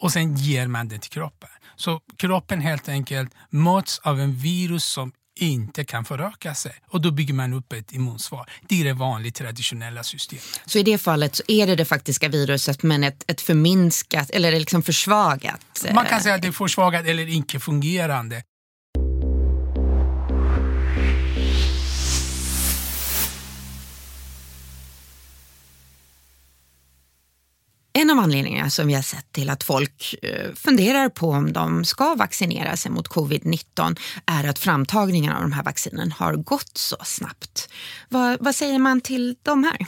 Och 0.00 0.12
sen 0.12 0.36
ger 0.36 0.66
man 0.66 0.88
det 0.88 0.98
till 0.98 1.10
kroppen. 1.10 1.48
Så 1.76 2.00
kroppen 2.16 2.60
helt 2.60 2.88
enkelt 2.88 3.34
möts 3.50 3.98
av 3.98 4.20
en 4.20 4.34
virus 4.34 4.84
som 4.84 5.12
inte 5.38 5.84
kan 5.84 6.04
föröka 6.04 6.54
sig. 6.54 6.72
Och 6.88 7.00
då 7.00 7.10
bygger 7.10 7.34
man 7.34 7.52
upp 7.52 7.72
ett 7.72 7.92
immunsvar. 7.92 8.50
Det 8.68 8.80
är 8.80 8.84
det 8.84 8.92
vanliga 8.92 9.32
traditionella 9.32 10.02
systemet. 10.02 10.60
Så 10.66 10.78
i 10.78 10.82
det 10.82 10.98
fallet 10.98 11.34
så 11.34 11.42
är 11.48 11.66
det 11.66 11.76
det 11.76 11.84
faktiska 11.84 12.28
viruset 12.28 12.82
men 12.82 13.04
ett, 13.04 13.24
ett 13.26 13.40
förminskat 13.40 14.30
eller 14.30 14.52
liksom 14.52 14.82
försvagat. 14.82 15.84
Man 15.94 16.04
kan 16.04 16.18
eh, 16.18 16.22
säga 16.22 16.34
att 16.34 16.42
det 16.42 16.48
är 16.48 16.52
försvagat 16.52 17.06
eller 17.06 17.28
icke 17.28 17.60
fungerande. 17.60 18.42
En 27.98 28.10
av 28.10 28.18
anledningarna 28.18 28.70
som 28.70 28.86
vi 28.86 28.94
har 28.94 29.02
sett 29.02 29.32
till 29.32 29.50
att 29.50 29.64
folk 29.64 30.14
eh, 30.22 30.54
funderar 30.54 31.08
på 31.08 31.30
om 31.30 31.52
de 31.52 31.84
ska 31.84 32.14
vaccinera 32.14 32.76
sig 32.76 32.90
mot 32.90 33.08
covid-19 33.08 33.98
är 34.26 34.48
att 34.48 34.58
framtagningen 34.58 35.32
av 35.32 35.42
de 35.42 35.52
här 35.52 35.62
vaccinen 35.62 36.12
har 36.12 36.32
gått 36.34 36.78
så 36.78 36.96
snabbt. 37.04 37.68
Vad, 38.08 38.36
vad 38.40 38.54
säger 38.54 38.78
man 38.78 39.00
till 39.00 39.36
de 39.42 39.64
här? 39.64 39.86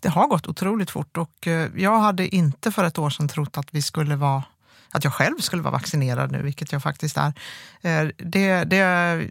Det 0.00 0.08
har 0.08 0.26
gått 0.26 0.46
otroligt 0.46 0.90
fort 0.90 1.16
och 1.16 1.46
eh, 1.46 1.70
jag 1.76 1.98
hade 1.98 2.34
inte 2.34 2.72
för 2.72 2.84
ett 2.84 2.98
år 2.98 3.10
sedan 3.10 3.28
trott 3.28 3.58
att 3.58 3.74
vi 3.74 3.82
skulle 3.82 4.16
vara 4.16 4.42
att 4.90 5.04
jag 5.04 5.12
själv 5.12 5.38
skulle 5.38 5.62
vara 5.62 5.72
vaccinerad 5.72 6.32
nu, 6.32 6.42
vilket 6.42 6.72
jag 6.72 6.82
faktiskt 6.82 7.16
är. 7.16 7.32
Eh, 7.80 8.08
det, 8.16 8.64
det, 8.64 8.76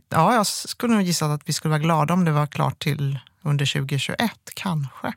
ja, 0.10 0.36
jag 0.36 0.48
skulle 0.48 0.94
nog 0.94 1.04
gissa 1.04 1.26
att 1.26 1.42
vi 1.46 1.54
skulle 1.54 1.70
vara 1.70 1.80
glada 1.80 2.14
om 2.14 2.26
det 2.26 2.32
var 2.32 2.48
klart 2.48 2.80
till 2.80 3.20
under 3.42 3.66
2021, 3.66 4.32
kanske. 4.54 5.14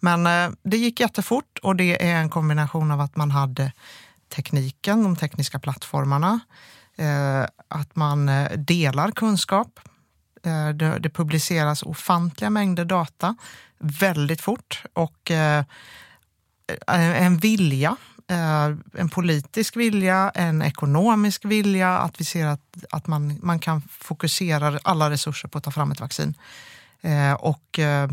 Men 0.00 0.26
eh, 0.26 0.50
det 0.62 0.76
gick 0.76 1.00
jättefort 1.00 1.58
och 1.62 1.76
det 1.76 2.06
är 2.08 2.16
en 2.16 2.30
kombination 2.30 2.90
av 2.90 3.00
att 3.00 3.16
man 3.16 3.30
hade 3.30 3.72
tekniken, 4.28 5.02
de 5.02 5.16
tekniska 5.16 5.58
plattformarna, 5.58 6.40
eh, 6.96 7.42
att 7.68 7.96
man 7.96 8.28
eh, 8.28 8.52
delar 8.52 9.10
kunskap. 9.10 9.80
Eh, 10.46 10.68
Det, 10.68 10.98
det 10.98 11.10
publiceras 11.10 11.82
ofantliga 11.82 12.50
mängder 12.50 12.84
data 12.84 13.36
väldigt 13.78 14.40
fort 14.40 14.82
och 14.92 15.30
eh, 15.30 15.64
en 16.86 17.36
vilja, 17.36 17.96
eh, 18.28 18.64
en 18.92 19.08
politisk 19.08 19.76
vilja, 19.76 20.30
en 20.34 20.62
ekonomisk 20.62 21.44
vilja 21.44 21.98
att 21.98 22.20
vi 22.20 22.24
ser 22.24 22.46
att, 22.46 22.84
att 22.90 23.06
man, 23.06 23.38
man 23.42 23.58
kan 23.58 23.82
fokusera 23.82 24.78
alla 24.82 25.10
resurser 25.10 25.48
på 25.48 25.58
att 25.58 25.64
ta 25.64 25.70
fram 25.70 25.92
ett 25.92 26.00
vaccin. 26.00 26.34
Eh, 27.04 27.32
och 27.32 27.78
eh, 27.78 28.10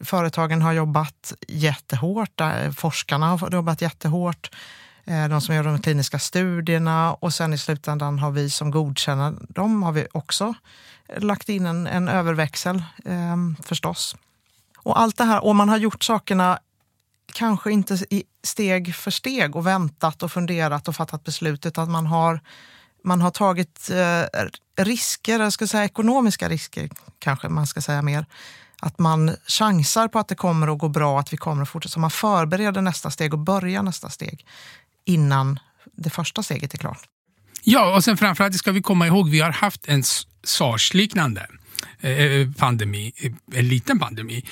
företagen 0.00 0.62
har 0.62 0.72
jobbat 0.72 1.32
jättehårt, 1.48 2.40
eh, 2.40 2.70
forskarna 2.70 3.26
har 3.26 3.50
jobbat 3.50 3.82
jättehårt, 3.82 4.50
de 5.30 5.40
som 5.40 5.54
gör 5.54 5.64
de 5.64 5.78
kliniska 5.78 6.18
studierna 6.18 7.14
och 7.14 7.34
sen 7.34 7.52
i 7.52 7.58
slutändan 7.58 8.18
har 8.18 8.30
vi 8.30 8.50
som 8.50 8.70
godkänner 8.70 9.34
dem 9.48 9.82
har 9.82 9.92
vi 9.92 10.06
också 10.12 10.54
lagt 11.16 11.48
in 11.48 11.66
en, 11.66 11.86
en 11.86 12.08
överväxel 12.08 12.82
eh, 13.04 13.36
förstås. 13.62 14.16
Och 14.78 15.00
allt 15.00 15.16
det 15.16 15.24
här, 15.24 15.44
och 15.44 15.56
man 15.56 15.68
har 15.68 15.76
gjort 15.76 16.02
sakerna 16.02 16.58
kanske 17.32 17.72
inte 17.72 17.94
i 18.10 18.24
steg 18.42 18.94
för 18.94 19.10
steg 19.10 19.56
och 19.56 19.66
väntat 19.66 20.22
och 20.22 20.32
funderat 20.32 20.88
och 20.88 20.96
fattat 20.96 21.24
beslut 21.24 21.66
utan 21.66 21.90
man 21.90 22.06
har, 22.06 22.40
man 23.04 23.20
har 23.20 23.30
tagit 23.30 23.90
eh, 23.90 24.84
risker, 24.84 25.40
jag 25.40 25.52
ska 25.52 25.66
säga 25.66 25.84
ekonomiska 25.84 26.48
risker 26.48 26.88
kanske 27.18 27.48
man 27.48 27.66
ska 27.66 27.80
säga 27.80 28.02
mer. 28.02 28.26
Att 28.80 28.98
man 28.98 29.36
chansar 29.46 30.08
på 30.08 30.18
att 30.18 30.28
det 30.28 30.34
kommer 30.34 30.72
att 30.72 30.78
gå 30.78 30.88
bra, 30.88 31.20
att 31.20 31.32
vi 31.32 31.36
kommer 31.36 31.62
att 31.62 31.68
fortsätta. 31.68 31.92
Så 31.92 32.00
man 32.00 32.10
förbereder 32.10 32.80
nästa 32.80 33.10
steg 33.10 33.32
och 33.32 33.38
börjar 33.38 33.82
nästa 33.82 34.10
steg 34.10 34.46
innan 35.04 35.58
det 35.96 36.10
första 36.10 36.42
steget 36.42 36.74
är 36.74 36.78
klart. 36.78 37.02
Ja, 37.62 37.94
och 37.96 38.04
sen 38.04 38.16
framförallt 38.16 38.54
ska 38.54 38.72
vi 38.72 38.82
komma 38.82 39.06
ihåg 39.06 39.28
vi 39.28 39.40
har 39.40 39.50
haft 39.50 39.88
en 39.88 40.02
SARS-liknande 40.42 41.46
eh, 42.00 42.10
eh, 42.10 42.52
pandemi, 42.52 43.12
eh, 43.16 43.32
en 43.58 43.68
liten 43.68 43.98
pandemi. 43.98 44.44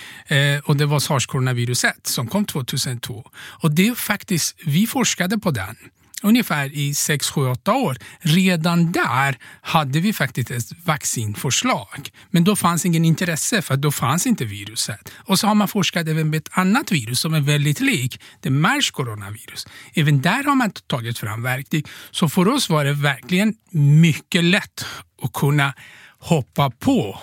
Och 0.65 0.77
det 0.77 0.87
var 0.87 0.99
sars-coronaviruset 0.99 2.07
som 2.07 2.29
kom 2.29 2.45
2002. 2.45 3.31
Och 3.37 3.71
det 3.71 3.89
är 3.89 3.95
faktiskt, 3.95 4.57
vi 4.67 4.87
forskade 4.87 5.39
på 5.39 5.51
den 5.51 5.77
ungefär 6.23 6.75
i 6.75 6.95
6, 6.95 7.31
7, 7.31 7.47
8 7.47 7.73
år. 7.73 7.97
Redan 8.21 8.93
där 8.93 9.39
hade 9.61 10.01
vi 10.01 10.13
faktiskt 10.13 10.51
ett 10.51 10.85
vaccinförslag. 10.85 12.11
Men 12.31 12.45
då 12.45 12.57
fanns 12.57 12.87
ingen 12.87 13.05
intresse 13.05 13.63
för 13.63 13.77
då 13.77 13.91
fanns 13.93 14.27
inte 14.27 14.45
viruset. 14.45 15.13
Och 15.17 15.39
så 15.39 15.47
har 15.47 15.55
man 15.55 15.69
forskat 15.69 16.09
även 16.09 16.31
med 16.31 16.39
ett 16.39 16.49
annat 16.51 16.93
virus 16.93 17.21
som 17.21 17.35
är 17.35 17.41
väldigt 17.41 17.81
lik, 17.81 18.21
det 18.41 18.51
mers 18.51 18.91
coronavirus. 18.91 19.67
Även 19.95 20.23
där 20.23 20.45
har 20.45 20.55
man 20.55 20.71
tagit 20.71 21.19
fram 21.19 21.43
verktyg. 21.43 21.87
Så 22.11 22.29
för 22.29 22.49
oss 22.49 22.71
var 22.71 22.85
det 22.85 22.93
verkligen 22.93 23.55
mycket 23.71 24.45
lätt 24.45 24.85
att 25.23 25.33
kunna 25.33 25.75
hoppa 26.19 26.71
på 26.71 27.19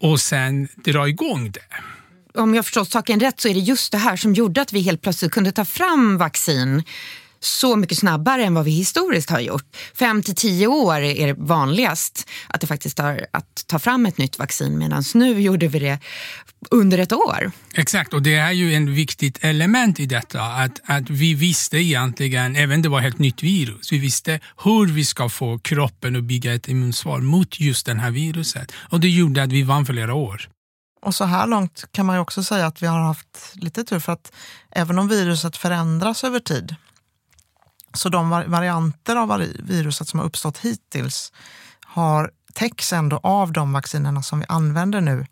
och 0.00 0.20
sen 0.20 0.68
dra 0.84 1.08
igång 1.08 1.50
det. 1.50 1.60
Om 2.34 2.54
jag 2.54 2.64
förstått 2.64 2.90
saken 2.90 3.20
rätt 3.20 3.40
så 3.40 3.48
är 3.48 3.54
det 3.54 3.60
just 3.60 3.92
det 3.92 3.98
här 3.98 4.16
som 4.16 4.34
gjorde 4.34 4.60
att 4.62 4.72
vi 4.72 4.80
helt 4.80 5.02
plötsligt 5.02 5.32
kunde 5.32 5.52
ta 5.52 5.64
fram 5.64 6.18
vaccin 6.18 6.82
så 7.44 7.76
mycket 7.76 7.98
snabbare 7.98 8.44
än 8.44 8.54
vad 8.54 8.64
vi 8.64 8.70
historiskt 8.70 9.30
har 9.30 9.40
gjort. 9.40 9.76
Fem 9.94 10.22
till 10.22 10.34
tio 10.34 10.66
år 10.66 11.00
är 11.00 11.26
det 11.26 11.34
vanligast 11.38 12.28
att 12.48 12.60
det 12.60 12.66
faktiskt 12.66 12.96
tar 12.96 13.26
att 13.30 13.64
ta 13.66 13.78
fram 13.78 14.06
ett 14.06 14.18
nytt 14.18 14.38
vaccin 14.38 14.78
medan 14.78 15.04
nu 15.14 15.40
gjorde 15.40 15.68
vi 15.68 15.78
det 15.78 15.98
under 16.70 16.98
ett 16.98 17.12
år. 17.12 17.50
Exakt, 17.74 18.14
och 18.14 18.22
det 18.22 18.34
är 18.34 18.52
ju 18.52 18.74
en 18.74 18.94
viktigt 18.94 19.38
element 19.44 20.00
i 20.00 20.06
detta. 20.06 20.42
Att, 20.42 20.80
att 20.84 21.10
vi 21.10 21.34
visste 21.34 21.78
egentligen, 21.78 22.56
även 22.56 22.82
det 22.82 22.88
var 22.88 22.98
ett 22.98 23.04
helt 23.04 23.18
nytt 23.18 23.42
virus, 23.42 23.92
vi 23.92 23.98
visste 23.98 24.40
hur 24.64 24.86
vi 24.86 25.04
ska 25.04 25.28
få 25.28 25.58
kroppen 25.58 26.16
att 26.16 26.24
bygga 26.24 26.54
ett 26.54 26.68
immunsvar 26.68 27.20
mot 27.20 27.60
just 27.60 27.86
det 27.86 27.94
här 27.94 28.10
viruset. 28.10 28.72
Och 28.74 29.00
det 29.00 29.08
gjorde 29.08 29.42
att 29.42 29.52
vi 29.52 29.62
vann 29.62 29.86
flera 29.86 30.14
år. 30.14 30.48
Och 31.02 31.14
så 31.14 31.24
här 31.24 31.46
långt 31.46 31.84
kan 31.92 32.06
man 32.06 32.16
ju 32.16 32.20
också 32.20 32.42
säga 32.42 32.66
att 32.66 32.82
vi 32.82 32.86
har 32.86 33.00
haft 33.00 33.52
lite 33.54 33.84
tur 33.84 33.98
för 33.98 34.12
att 34.12 34.32
även 34.70 34.98
om 34.98 35.08
viruset 35.08 35.56
förändras 35.56 36.24
över 36.24 36.40
tid 36.40 36.76
så 37.94 38.08
de 38.08 38.30
varianter 38.30 39.16
av 39.16 39.44
viruset 39.58 40.08
som 40.08 40.18
har 40.18 40.26
uppstått 40.26 40.58
hittills 40.58 41.32
har 41.86 42.30
täcks 42.52 42.92
ändå 42.92 43.20
av 43.22 43.52
de 43.52 43.72
vaccinerna 43.72 44.22
som 44.22 44.38
vi 44.38 44.46
använder 44.48 45.00
nu. 45.00 45.26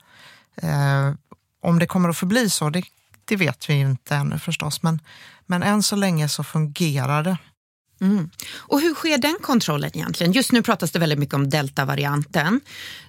Eh, 0.62 1.14
om 1.62 1.79
det 1.79 1.87
kommer 1.87 2.09
att 2.09 2.19
förbli 2.19 2.50
så, 2.50 2.71
det, 2.71 2.83
det 3.25 3.37
vet 3.37 3.71
vi 3.71 3.75
inte 3.75 4.14
ännu 4.14 4.38
förstås, 4.38 4.83
men, 4.83 5.00
men 5.47 5.62
än 5.62 5.83
så 5.83 5.97
länge 5.97 6.29
så 6.29 6.45
fungerar 6.45 7.23
det. 7.23 7.38
Mm. 8.00 8.31
Och 8.57 8.81
hur 8.81 8.95
sker 8.95 9.19
den 9.19 9.37
kontrollen 9.43 9.90
egentligen? 9.95 10.33
Just 10.33 10.52
nu 10.52 10.62
pratas 10.62 10.90
det 10.90 10.99
väldigt 10.99 11.19
mycket 11.19 11.35
om 11.35 11.50
deltavarianten 11.50 12.61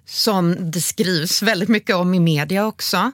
som 0.05 0.72
det 0.72 0.81
skrivs 0.81 1.41
väldigt 1.41 1.70
mycket 1.70 1.96
om 1.96 2.13
i 2.13 2.20
media 2.20 2.65
också. 2.65 3.12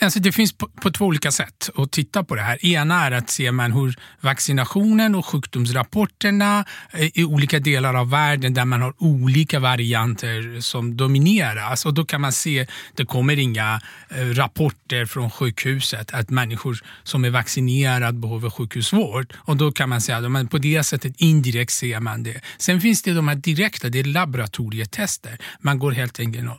Alltså 0.00 0.20
det 0.20 0.32
finns 0.32 0.52
på, 0.52 0.68
på, 0.68 0.90
två 0.90 1.04
olika 1.04 1.30
sätt 1.30 1.70
att 1.74 1.92
titta 1.92 2.24
på 2.24 2.34
det 2.34 2.42
här. 2.42 2.66
Ena 2.66 3.06
är 3.06 3.10
att 3.10 3.30
se 3.30 3.52
man 3.52 3.72
hur 3.72 3.98
vaccinationen 4.20 5.14
och 5.14 5.26
sjukdomsrapporterna 5.26 6.64
eh, 6.90 7.10
i 7.14 7.24
olika 7.24 7.58
delar 7.58 7.94
av 7.94 8.10
världen 8.10 8.54
där 8.54 8.64
man 8.64 8.82
har 8.82 8.94
olika 8.98 9.60
varianter 9.60 10.60
som 10.60 10.96
domineras. 10.96 11.70
Alltså, 11.70 11.88
och 11.88 11.94
då 11.94 12.04
kan 12.04 12.20
man 12.20 12.32
se, 12.32 12.66
det 12.94 13.04
kommer 13.04 13.38
inga 13.38 13.80
eh, 14.08 14.16
rapporter 14.16 15.06
från 15.06 15.30
sjukhuset 15.30 16.14
att 16.14 16.30
människor 16.30 16.78
som 17.02 17.24
är 17.24 17.30
vaccinerade 17.30 18.18
behöver 18.18 18.50
sjukhusvård. 18.50 19.34
Och 19.36 19.56
då 19.56 19.72
kan 19.72 19.88
man 19.88 20.00
säga 20.00 20.18
att 20.18 20.50
på 20.50 20.58
det 20.58 20.82
sättet 20.82 21.14
indirekt 21.16 21.72
ser 21.72 22.00
man 22.00 22.22
det. 22.22 22.40
Sen 22.58 22.80
finns 22.80 23.02
det 23.02 23.12
de 23.12 23.28
här 23.28 23.34
direkta, 23.34 23.88
det 23.88 23.98
är 23.98 24.04
laboratorietester. 24.04 25.38
Man 25.60 25.78
går 25.78 25.92
helt 25.92 26.20
enkelt 26.20 26.48
och 26.50 26.58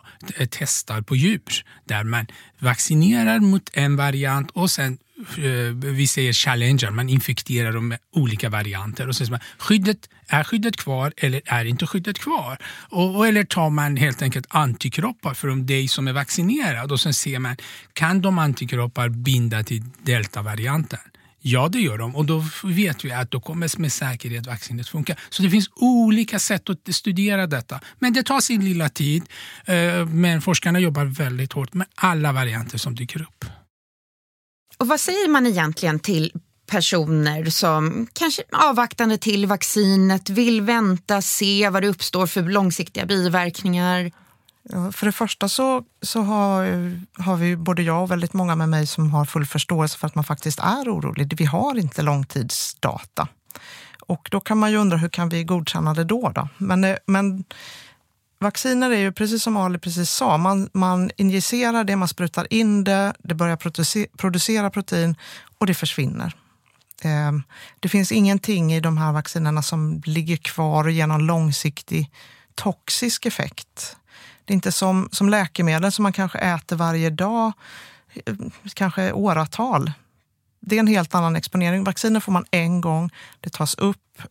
testar 0.50 1.01
på 1.01 1.15
djur 1.15 1.41
där 1.86 2.03
man 2.03 2.25
vaccinerar 2.60 3.26
mot 3.39 3.69
en 3.74 3.96
variant 3.96 4.51
och 4.51 4.72
sen 4.72 4.98
eh, 5.38 5.74
vi 5.74 6.07
säger 6.07 6.34
challenger, 6.34 6.91
man 6.91 7.10
infekterar 7.10 7.74
dem 7.74 7.88
med 7.88 8.00
olika 8.12 8.50
varianter. 8.50 9.07
Och 9.07 9.15
så 9.15 9.31
man, 9.31 9.39
skyddet, 9.57 10.10
är 10.27 10.43
skyddet 10.43 10.77
kvar 10.77 11.13
eller 11.17 11.41
är 11.46 11.65
inte 11.65 11.88
skyddet 11.88 12.19
kvar? 12.19 12.57
Och, 12.89 13.27
eller 13.27 13.43
tar 13.43 13.69
man 13.69 13.98
helt 13.98 14.22
enkelt 14.22 14.46
antikroppar 14.50 15.34
från 15.34 15.65
dig 15.65 15.88
som 15.88 16.07
är 16.07 16.13
vaccinerad 16.13 16.91
och 16.91 17.00
sen 17.00 17.13
ser 17.13 17.39
man, 17.39 17.55
kan 17.93 18.22
de 18.22 18.39
antikroppar 18.39 19.10
binda 19.10 19.63
till 19.63 19.84
deltavarianten? 20.03 21.00
Ja, 21.49 21.67
det 21.67 21.79
gör 21.79 21.97
de 21.97 22.15
och 22.15 22.25
då 22.25 22.43
vet 22.63 23.05
vi 23.05 23.11
att 23.11 23.31
då 23.31 23.39
kommer 23.39 23.79
med 23.79 23.93
säkerhet 23.93 24.47
vaccinet 24.47 24.87
funka. 24.87 25.15
Så 25.29 25.43
det 25.43 25.49
finns 25.49 25.69
olika 25.75 26.39
sätt 26.39 26.69
att 26.69 26.95
studera 26.95 27.47
detta. 27.47 27.79
Men 27.99 28.13
det 28.13 28.23
tar 28.23 28.39
sin 28.39 28.65
lilla 28.65 28.89
tid. 28.89 29.23
Eh, 29.65 30.05
men 30.05 30.41
forskarna 30.41 30.79
jobbar 30.79 31.05
väldigt 31.05 31.53
hårt 31.53 31.73
med 31.73 31.87
alla 31.95 32.31
varianter 32.31 32.77
som 32.77 32.95
dyker 32.95 33.21
upp. 33.21 33.45
Och 34.77 34.87
vad 34.87 34.99
säger 34.99 35.29
man 35.29 35.47
egentligen 35.47 35.99
till 35.99 36.31
personer 36.71 37.45
som 37.45 38.07
kanske 38.13 38.43
avvaktande 38.51 39.17
till 39.17 39.45
vaccinet 39.45 40.29
vill 40.29 40.61
vänta, 40.61 41.21
se 41.21 41.69
vad 41.69 41.83
det 41.83 41.87
uppstår 41.87 42.27
för 42.27 42.41
långsiktiga 42.41 43.05
biverkningar? 43.05 44.11
För 44.69 45.05
det 45.05 45.12
första 45.12 45.50
så, 45.50 45.83
så 46.01 46.21
har, 46.21 46.65
har 47.24 47.36
vi 47.36 47.55
både 47.55 47.81
jag 47.81 48.03
och 48.03 48.12
väldigt 48.12 48.33
många 48.33 48.55
med 48.55 48.69
mig 48.69 48.88
som 48.88 49.12
har 49.12 49.25
full 49.25 49.45
förståelse 49.45 49.97
för 49.97 50.07
att 50.07 50.15
man 50.15 50.24
faktiskt 50.24 50.59
är 50.59 50.93
orolig. 50.93 51.33
Vi 51.38 51.45
har 51.45 51.77
inte 51.77 52.01
långtidsdata. 52.01 53.27
Och 54.07 54.27
då 54.31 54.39
kan 54.39 54.57
man 54.57 54.71
ju 54.71 54.77
undra 54.77 54.97
hur 54.97 55.09
kan 55.09 55.29
vi 55.29 55.43
godkänna 55.43 55.93
det 55.93 56.03
då? 56.03 56.29
då? 56.36 56.50
Men, 56.57 56.83
eh, 56.83 56.97
men 57.05 57.43
vacciner 58.39 58.91
är 58.91 59.00
ju 59.00 59.12
precis 59.12 59.43
som 59.43 59.57
Ali 59.57 59.79
precis 59.79 60.12
sa, 60.12 60.38
man, 60.38 60.69
man 60.74 61.12
injicerar 61.17 61.83
det, 61.83 61.95
man 61.95 62.07
sprutar 62.07 62.53
in 62.53 62.83
det, 62.83 63.13
det 63.19 63.36
börjar 63.36 63.57
producera, 63.57 64.07
producera 64.17 64.69
protein 64.69 65.15
och 65.57 65.65
det 65.65 65.74
försvinner. 65.74 66.36
Eh, 67.03 67.31
det 67.79 67.89
finns 67.89 68.12
ingenting 68.12 68.74
i 68.74 68.79
de 68.79 68.97
här 68.97 69.12
vaccinerna 69.12 69.62
som 69.62 70.01
ligger 70.05 70.38
kvar 70.38 70.83
och 70.83 70.91
ger 70.91 71.07
någon 71.07 71.25
långsiktig 71.25 72.12
toxisk 72.55 73.25
effekt. 73.25 73.97
Det 74.47 74.53
är 74.53 74.55
inte 74.55 74.71
som, 74.71 75.09
som 75.11 75.29
läkemedel 75.29 75.91
som 75.91 76.03
man 76.03 76.13
kanske 76.13 76.37
äter 76.39 76.75
varje 76.75 77.09
dag, 77.09 77.51
eh, 78.25 78.35
kanske 78.73 79.11
åratal. 79.11 79.91
Det 80.59 80.75
är 80.75 80.79
en 80.79 80.87
helt 80.87 81.15
annan 81.15 81.35
exponering. 81.35 81.83
Vacciner 81.83 82.19
får 82.19 82.31
man 82.31 82.45
en 82.51 82.81
gång, 82.81 83.09
det 83.41 83.49
tas 83.49 83.75
upp. 83.75 84.21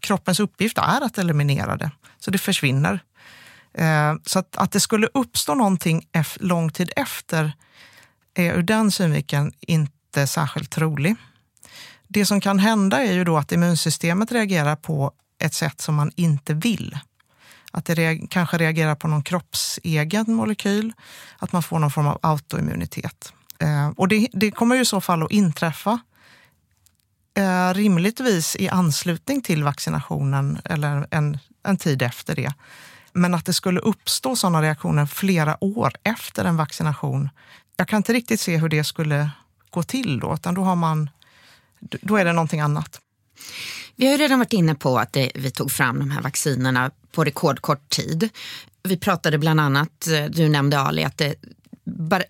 Kroppens 0.00 0.40
uppgift 0.40 0.78
är 0.78 1.00
att 1.00 1.18
eliminera 1.18 1.76
det, 1.76 1.90
så 2.18 2.30
det 2.30 2.38
försvinner. 2.38 3.00
Eh, 3.74 4.14
så 4.26 4.38
att, 4.38 4.56
att 4.56 4.72
det 4.72 4.80
skulle 4.80 5.08
uppstå 5.14 5.54
någonting 5.54 6.06
lång 6.36 6.70
tid 6.70 6.92
efter 6.96 7.52
är 8.34 8.54
ur 8.54 8.62
den 8.62 8.90
synvinkeln 8.90 9.52
inte 9.60 10.26
särskilt 10.26 10.70
trolig. 10.70 11.16
Det 12.08 12.26
som 12.26 12.40
kan 12.40 12.58
hända 12.58 13.04
är 13.04 13.12
ju 13.12 13.24
då 13.24 13.38
att 13.38 13.52
immunsystemet 13.52 14.32
reagerar 14.32 14.76
på 14.76 15.12
ett 15.38 15.54
sätt 15.54 15.80
som 15.80 15.94
man 15.94 16.10
inte 16.16 16.54
vill. 16.54 16.98
Att 17.70 17.84
det 17.84 17.94
reager, 17.94 18.26
kanske 18.26 18.58
reagerar 18.58 18.94
på 18.94 19.08
någon 19.08 19.22
kroppsegen 19.22 20.24
molekyl, 20.34 20.92
att 21.38 21.52
man 21.52 21.62
får 21.62 21.78
någon 21.78 21.90
form 21.90 22.06
av 22.06 22.18
autoimmunitet. 22.22 23.32
Eh, 23.58 23.88
och 23.88 24.08
det, 24.08 24.28
det, 24.32 24.50
kommer 24.50 24.74
ju 24.74 24.82
i 24.82 24.84
så 24.84 25.00
fall 25.00 25.22
att 25.22 25.30
inträffa 25.30 26.00
eh, 27.34 27.74
rimligtvis 27.74 28.56
i 28.56 28.68
anslutning 28.68 29.42
till 29.42 29.64
vaccinationen 29.64 30.58
eller 30.64 31.06
en, 31.10 31.38
en 31.62 31.76
tid 31.76 32.02
efter 32.02 32.36
det. 32.36 32.52
Men 33.12 33.34
att 33.34 33.46
det 33.46 33.52
skulle 33.52 33.80
uppstå 33.80 34.36
sådana 34.36 34.62
reaktioner 34.62 35.06
flera 35.06 35.64
år 35.64 35.92
efter 36.02 36.44
en 36.44 36.56
vaccination, 36.56 37.28
jag 37.76 37.88
kan 37.88 37.96
inte 37.96 38.12
riktigt 38.12 38.40
se 38.40 38.56
hur 38.56 38.68
det 38.68 38.84
skulle 38.84 39.30
gå 39.70 39.82
till 39.82 40.20
då, 40.20 40.34
utan 40.34 40.54
då, 40.54 40.62
har 40.62 40.76
man, 40.76 41.10
då 41.80 42.16
är 42.16 42.24
det 42.24 42.32
någonting 42.32 42.60
annat. 42.60 43.00
Vi 44.00 44.06
har 44.06 44.12
ju 44.12 44.18
redan 44.18 44.38
varit 44.38 44.52
inne 44.52 44.74
på 44.74 44.98
att 44.98 45.12
det, 45.12 45.30
vi 45.34 45.50
tog 45.50 45.70
fram 45.72 45.98
de 45.98 46.10
här 46.10 46.22
vaccinerna 46.22 46.90
på 47.12 47.24
rekordkort 47.24 47.88
tid. 47.88 48.28
Vi 48.82 48.96
pratade 48.96 49.38
bland 49.38 49.60
annat, 49.60 50.06
eh, 50.06 50.24
du 50.24 50.48
nämnde 50.48 50.78
Ali, 50.78 51.04
att 51.04 51.18
det 51.18 51.34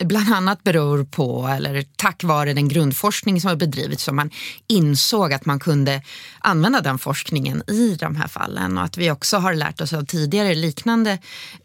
bland 0.04 0.34
annat 0.34 0.64
beror 0.64 1.04
på, 1.04 1.46
eller 1.46 1.84
tack 1.96 2.24
vare 2.24 2.52
den 2.52 2.68
grundforskning 2.68 3.40
som 3.40 3.48
har 3.48 3.56
bedrivits, 3.56 4.04
som 4.04 4.16
man 4.16 4.30
insåg 4.66 5.32
att 5.32 5.46
man 5.46 5.60
kunde 5.60 6.02
använda 6.38 6.80
den 6.80 6.98
forskningen 6.98 7.62
i 7.70 7.96
de 8.00 8.16
här 8.16 8.28
fallen 8.28 8.78
och 8.78 8.84
att 8.84 8.96
vi 8.96 9.10
också 9.10 9.36
har 9.36 9.54
lärt 9.54 9.80
oss 9.80 9.92
av 9.92 10.04
tidigare 10.04 10.54
liknande 10.54 11.18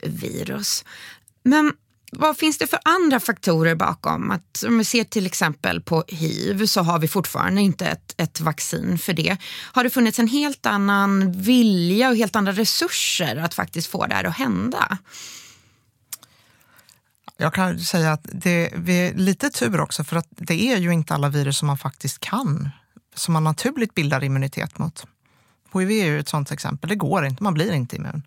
virus. 0.03 0.85
Men 1.43 1.73
vad 2.15 2.37
finns 2.37 2.57
det 2.57 2.67
för 2.67 2.79
andra 2.83 3.19
faktorer 3.19 3.75
bakom? 3.75 4.31
Att 4.31 4.63
om 4.67 4.77
vi 4.77 4.83
ser 4.83 5.03
till 5.03 5.25
exempel 5.25 5.81
på 5.81 6.03
hiv 6.07 6.65
så 6.65 6.81
har 6.81 6.99
vi 6.99 7.07
fortfarande 7.07 7.61
inte 7.61 7.85
ett, 7.85 8.13
ett 8.17 8.39
vaccin 8.39 8.97
för 8.97 9.13
det. 9.13 9.37
Har 9.71 9.83
det 9.83 9.89
funnits 9.89 10.19
en 10.19 10.27
helt 10.27 10.65
annan 10.65 11.31
vilja 11.31 12.09
och 12.09 12.15
helt 12.15 12.35
andra 12.35 12.51
resurser 12.51 13.35
att 13.35 13.53
faktiskt 13.53 13.87
få 13.87 14.05
det 14.05 14.15
här 14.15 14.23
att 14.23 14.37
hända? 14.37 14.97
Jag 17.37 17.53
kan 17.53 17.79
säga 17.79 18.11
att 18.11 18.27
det 18.31 18.73
är 18.73 19.13
lite 19.13 19.49
tur 19.49 19.79
också 19.79 20.03
för 20.03 20.15
att 20.15 20.27
det 20.29 20.63
är 20.63 20.77
ju 20.77 20.93
inte 20.93 21.13
alla 21.13 21.29
virus 21.29 21.57
som 21.57 21.67
man 21.67 21.77
faktiskt 21.77 22.19
kan, 22.19 22.69
som 23.15 23.33
man 23.33 23.43
naturligt 23.43 23.95
bildar 23.95 24.23
immunitet 24.23 24.77
mot. 24.77 25.05
HIV 25.73 25.91
är 25.91 26.05
ju 26.05 26.19
ett 26.19 26.29
sånt 26.29 26.51
exempel, 26.51 26.89
det 26.89 26.95
går 26.95 27.25
inte, 27.25 27.43
man 27.43 27.53
blir 27.53 27.73
inte 27.73 27.95
immun. 27.95 28.23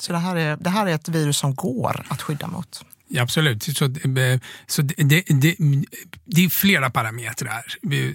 Så 0.00 0.12
det 0.12 0.18
här 0.18 0.36
är, 0.36 0.56
det 0.56 0.70
här 0.70 0.86
är 0.86 0.94
ett 0.94 1.08
virus 1.08 1.38
som 1.38 1.54
går 1.54 2.06
att 2.08 2.22
skydda 2.22 2.46
mot. 2.46 2.84
Ja, 3.08 3.22
absolut. 3.22 3.62
Så, 3.62 3.84
eh, 3.84 4.40
så 4.66 4.82
det, 4.82 4.94
det, 4.96 5.56
det, 6.24 6.44
är 6.44 6.48
flera 6.48 6.90
parametrar. 6.90 7.64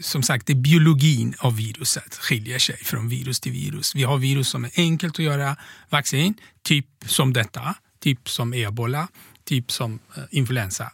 Som 0.02 0.24
sagt, 0.24 0.48
det 0.48 0.56
biologin 0.56 1.34
av 1.40 1.56
viruset 1.56 2.16
skiljer 2.16 2.60
sig 2.60 2.78
från 2.78 3.10
virus 3.10 3.40
till 3.40 3.52
virus. 3.52 3.96
Vi 3.96 4.04
har 4.04 4.18
virus 4.18 4.50
som 4.50 4.66
är 4.66 4.72
enkelt 4.76 5.20
att 5.20 5.26
göra 5.26 5.56
vaccin, 5.90 6.34
typ 6.64 6.86
som 7.06 7.34
detta, 7.34 7.76
typ 8.00 8.30
som 8.30 8.54
ebola, 8.54 9.08
typ 9.46 9.72
som 9.72 10.00
eh, 10.18 10.24
influensa. 10.32 10.92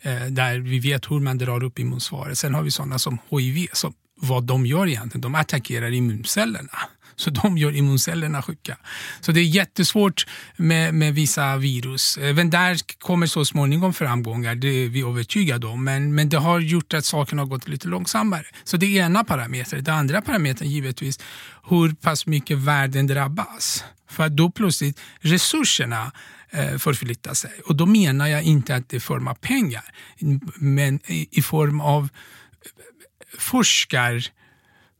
Eh, 0.00 0.26
där 0.26 0.58
vi 0.58 0.78
vet 0.78 1.10
hur 1.10 1.20
man 1.20 1.38
drar 1.38 1.62
upp 1.62 1.78
immunsvaret. 1.78 2.38
Sen 2.38 2.54
har 2.54 2.62
vi 2.62 2.70
sådana 2.70 2.98
som 2.98 3.18
HIV, 3.30 3.66
som 3.72 3.94
vad 4.16 4.44
de 4.44 4.66
gör 4.66 4.88
egentligen, 4.88 5.20
de 5.20 5.34
attackerar 5.34 5.90
immuncellerna. 5.90 6.78
Så 7.22 7.30
de 7.30 7.58
gör 7.58 7.76
immuncellerna 7.76 8.42
sjuka. 8.42 8.76
Så 9.20 9.32
det 9.32 9.40
är 9.40 9.44
jättesvårt 9.44 10.26
med, 10.56 10.94
med 10.94 11.14
vissa 11.14 11.56
virus. 11.56 12.16
Eh, 12.16 12.32
Även 12.32 12.50
där 12.50 12.98
kommer 12.98 13.26
så 13.26 13.44
småningom 13.44 13.94
framgångar, 13.94 14.54
det 14.54 14.68
är 14.68 14.88
vi 14.88 15.02
övertygade 15.02 15.66
om. 15.66 15.84
Men, 15.84 16.14
men 16.14 16.28
det 16.28 16.38
har 16.38 16.60
gjort 16.60 16.94
att 16.94 17.04
saken 17.04 17.38
har 17.38 17.46
gått 17.46 17.68
lite 17.68 17.88
långsammare. 17.88 18.46
Så 18.64 18.76
det 18.76 18.86
är 18.86 19.04
ena 19.04 19.24
parametern. 19.24 19.84
Det 19.84 19.92
andra 19.92 20.22
parametern 20.22 20.68
givetvis 20.68 21.18
hur 21.68 21.94
pass 21.94 22.26
mycket 22.26 22.58
världen 22.58 23.06
drabbas. 23.06 23.84
För 24.10 24.28
då 24.28 24.50
plötsligt 24.50 25.00
resurserna 25.20 26.12
eh, 26.50 26.78
förflyttar 26.78 27.34
sig. 27.34 27.50
Och 27.66 27.76
då 27.76 27.86
menar 27.86 28.26
jag 28.26 28.42
inte 28.42 28.74
att 28.74 28.88
det 28.88 28.96
är 28.96 28.98
i 28.98 29.00
form 29.00 29.28
av 29.28 29.34
pengar, 29.34 29.84
men 30.56 31.00
i, 31.06 31.28
i 31.30 31.42
form 31.42 31.80
av 31.80 32.02
eh, 32.04 32.08
forskar 33.38 34.24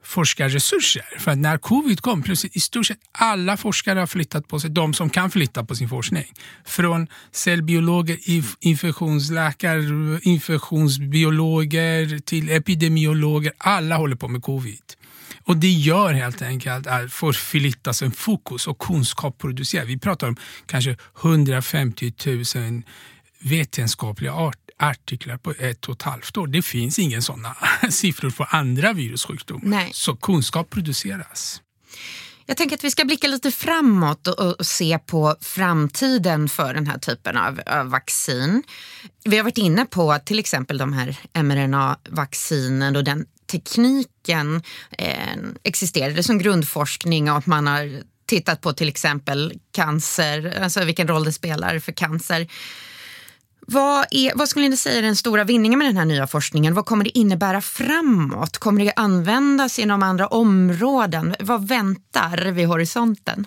forskarresurser. 0.03 1.05
För 1.19 1.35
när 1.35 1.59
covid 1.59 2.01
kom, 2.01 2.23
plötsligt 2.23 2.57
i 2.57 2.61
stort 2.61 2.87
sett 2.87 2.99
alla 3.13 3.57
forskare 3.57 3.99
har 3.99 4.07
flyttat 4.07 4.49
på 4.49 4.61
sig, 4.61 4.71
de 4.71 4.95
som 4.95 5.11
kan 5.11 5.31
flytta 5.31 5.65
på 5.65 5.75
sin 5.75 5.89
forskning. 5.89 6.33
Från 6.65 7.07
cellbiologer, 7.33 8.19
infektionsläkare, 8.61 10.21
infektionsbiologer 10.23 12.19
till 12.19 12.51
epidemiologer, 12.51 13.53
alla 13.59 13.97
håller 13.97 14.17
på 14.17 14.29
med 14.29 14.43
covid. 14.43 14.83
Och 15.45 15.57
det 15.57 15.71
gör 15.71 16.13
helt 16.13 16.43
enkelt 16.43 16.87
att 16.87 17.13
förflyttas 17.13 18.03
en 18.03 18.13
fokus 18.13 18.67
och 18.67 18.79
kunskap 18.79 19.39
produceras. 19.39 19.89
Vi 19.89 19.99
pratar 19.99 20.29
om 20.29 20.37
kanske 20.67 20.97
150 21.23 22.13
000 22.57 22.83
vetenskapliga 23.43 24.33
art 24.33 24.62
artiklar 24.83 25.37
på 25.37 25.55
ett 25.59 25.89
och 25.89 25.95
ett 25.95 26.03
halvt 26.03 26.37
år. 26.37 26.47
Det 26.47 26.63
finns 26.63 26.99
inga 26.99 27.21
sådana 27.21 27.57
siffror 27.91 28.31
för 28.31 28.47
andra 28.51 28.93
virussjukdomar. 28.93 29.65
Nej. 29.65 29.91
Så 29.95 30.17
kunskap 30.17 30.71
produceras. 30.71 31.61
Jag 32.47 32.57
tänker 32.57 32.77
att 32.77 32.85
vi 32.85 32.91
ska 32.91 33.05
blicka 33.05 33.29
lite 33.29 33.51
framåt 33.51 34.27
och, 34.27 34.39
och 34.39 34.67
se 34.67 34.99
på 34.99 35.37
framtiden 35.41 36.49
för 36.49 36.75
den 36.75 36.87
här 36.87 36.99
typen 36.99 37.37
av, 37.37 37.61
av, 37.67 37.91
vaccin. 37.91 38.63
Vi 39.25 39.37
har 39.37 39.45
varit 39.45 39.59
inne 39.59 39.85
på 39.85 40.19
till 40.25 40.39
exempel 40.39 40.79
de 40.79 40.93
här 40.93 41.17
mRNA-vaccinen 41.43 42.97
och 42.97 43.05
den 43.05 43.27
tekniken 43.53 44.63
eh, 44.99 45.37
existerade 45.63 46.23
som 46.23 46.39
grundforskning 46.39 47.31
och 47.31 47.39
att 47.39 47.47
man 47.47 47.67
har 47.67 48.03
tittat 48.27 48.61
på 48.61 48.73
till 48.73 48.89
exempel 48.89 49.53
cancer, 49.73 50.63
alltså 50.63 50.85
vilken 50.85 51.09
roll 51.09 51.25
det 51.25 51.33
spelar 51.33 51.79
för 51.79 51.93
cancer. 51.93 52.49
Vad, 53.67 54.07
är, 54.11 54.33
vad 54.35 54.49
skulle 54.49 54.69
ni 54.69 54.77
säga 54.77 54.99
är 54.99 55.03
den 55.03 55.17
stora 55.17 55.45
vinningen 55.45 55.79
med 55.79 55.89
den 55.89 55.97
här 55.97 56.05
nya 56.05 56.27
forskningen? 56.27 56.75
Vad 56.75 56.87
kommer 56.87 57.05
det 57.05 57.19
innebära 57.19 57.61
framåt? 57.61 58.59
Kommer 58.59 58.85
det 58.85 58.93
användas 58.97 59.79
inom 59.79 60.03
andra 60.03 60.27
områden? 60.27 61.35
Vad 61.41 61.69
väntar 61.69 62.51
vid 62.51 62.67
horisonten? 62.67 63.47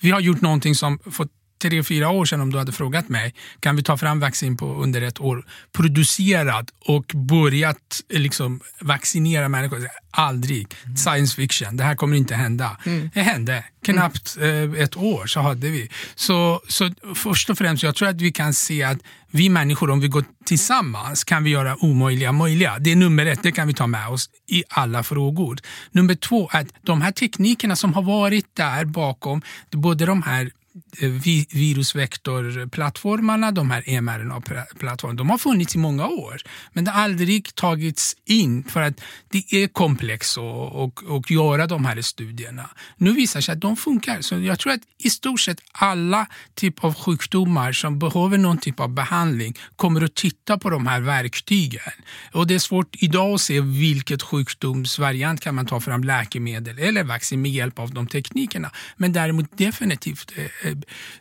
Vi 0.00 0.10
har 0.10 0.20
gjort 0.20 0.40
någonting 0.40 0.74
som 0.74 0.98
fått 0.98 1.30
tre, 1.62 1.82
fyra 1.82 2.10
år 2.10 2.24
sedan 2.24 2.40
om 2.40 2.52
du 2.52 2.58
hade 2.58 2.72
frågat 2.72 3.08
mig, 3.08 3.34
kan 3.60 3.76
vi 3.76 3.82
ta 3.82 3.96
fram 3.96 4.20
vaccin 4.20 4.56
på 4.56 4.74
under 4.74 5.02
ett 5.02 5.20
år, 5.20 5.44
producerat 5.72 6.66
och 6.84 7.12
börjat 7.14 8.00
liksom, 8.08 8.60
vaccinera 8.80 9.48
människor? 9.48 9.88
Aldrig. 10.10 10.66
Mm. 10.84 10.96
Science 10.96 11.36
fiction, 11.36 11.76
det 11.76 11.84
här 11.84 11.94
kommer 11.94 12.16
inte 12.16 12.34
hända. 12.34 12.76
Mm. 12.86 13.10
Det 13.14 13.20
hände. 13.20 13.64
Knappt 13.84 14.36
mm. 14.36 14.74
eh, 14.74 14.82
ett 14.82 14.96
år 14.96 15.26
så 15.26 15.40
hade 15.40 15.68
vi. 15.68 15.90
Så, 16.14 16.60
så 16.68 16.90
först 17.14 17.50
och 17.50 17.58
främst, 17.58 17.82
jag 17.82 17.94
tror 17.94 18.08
att 18.08 18.20
vi 18.20 18.32
kan 18.32 18.54
se 18.54 18.82
att 18.82 18.98
vi 19.30 19.48
människor, 19.48 19.90
om 19.90 20.00
vi 20.00 20.08
går 20.08 20.24
tillsammans, 20.44 21.24
kan 21.24 21.44
vi 21.44 21.50
göra 21.50 21.76
omöjliga 21.84 22.32
möjliga. 22.32 22.78
Det 22.78 22.92
är 22.92 22.96
nummer 22.96 23.26
ett, 23.26 23.42
det 23.42 23.52
kan 23.52 23.68
vi 23.68 23.74
ta 23.74 23.86
med 23.86 24.08
oss 24.08 24.30
i 24.48 24.64
alla 24.68 25.02
frågor. 25.02 25.58
Nummer 25.90 26.14
två, 26.14 26.48
att 26.52 26.66
de 26.82 27.02
här 27.02 27.12
teknikerna 27.12 27.76
som 27.76 27.94
har 27.94 28.02
varit 28.02 28.56
där 28.56 28.84
bakom, 28.84 29.42
både 29.70 30.06
de 30.06 30.22
här 30.22 30.44
Eh, 30.44 30.50
Eh, 30.98 31.10
virusvektorplattformarna, 31.52 33.52
de 33.52 33.70
här 33.70 34.00
mRNA-plattformarna, 34.00 35.18
de 35.18 35.30
har 35.30 35.38
funnits 35.38 35.74
i 35.74 35.78
många 35.78 36.06
år. 36.06 36.36
Men 36.72 36.84
det 36.84 36.90
har 36.90 37.02
aldrig 37.02 37.54
tagits 37.54 38.16
in 38.24 38.64
för 38.64 38.82
att 38.82 39.00
det 39.28 39.54
är 39.54 39.68
komplext 39.68 40.38
att 40.38 41.30
göra 41.30 41.66
de 41.66 41.84
här 41.84 42.02
studierna. 42.02 42.70
Nu 42.96 43.12
visar 43.12 43.40
sig 43.40 43.52
att 43.52 43.60
de 43.60 43.76
funkar. 43.76 44.20
Så 44.20 44.38
jag 44.38 44.58
tror 44.58 44.72
att 44.72 44.80
i 44.98 45.10
stort 45.10 45.40
sett 45.40 45.58
alla 45.72 46.26
typer 46.54 46.88
av 46.88 46.94
sjukdomar 46.94 47.72
som 47.72 47.98
behöver 47.98 48.38
någon 48.38 48.58
typ 48.58 48.80
av 48.80 48.88
behandling 48.88 49.54
kommer 49.76 50.04
att 50.04 50.14
titta 50.14 50.58
på 50.58 50.70
de 50.70 50.86
här 50.86 51.00
verktygen. 51.00 51.92
Och 52.32 52.46
det 52.46 52.54
är 52.54 52.58
svårt 52.58 53.02
idag 53.02 53.34
att 53.34 53.40
se 53.40 53.60
vilket 53.60 54.22
sjukdomsvariant 54.22 55.40
kan 55.40 55.54
man 55.54 55.66
ta 55.66 55.80
fram 55.80 56.04
läkemedel 56.04 56.78
eller 56.78 57.04
vaccin 57.04 57.42
med 57.42 57.50
hjälp 57.50 57.78
av 57.78 57.94
de 57.94 58.06
teknikerna. 58.06 58.70
Men 58.96 59.12
däremot 59.12 59.58
definitivt 59.58 60.32
Eh, 60.65 60.65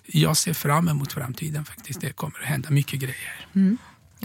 jag 0.06 0.38
ser 0.38 0.54
fram 0.54 0.88
emot 0.88 1.14
framtiden 1.14 1.66
faktiskt. 1.66 2.02
Det 2.02 2.12
kommer 2.12 2.40
att 2.40 2.46
hända 2.46 2.70
mycket 2.70 3.00
grejer. 3.00 3.48
Mm. 3.56 3.78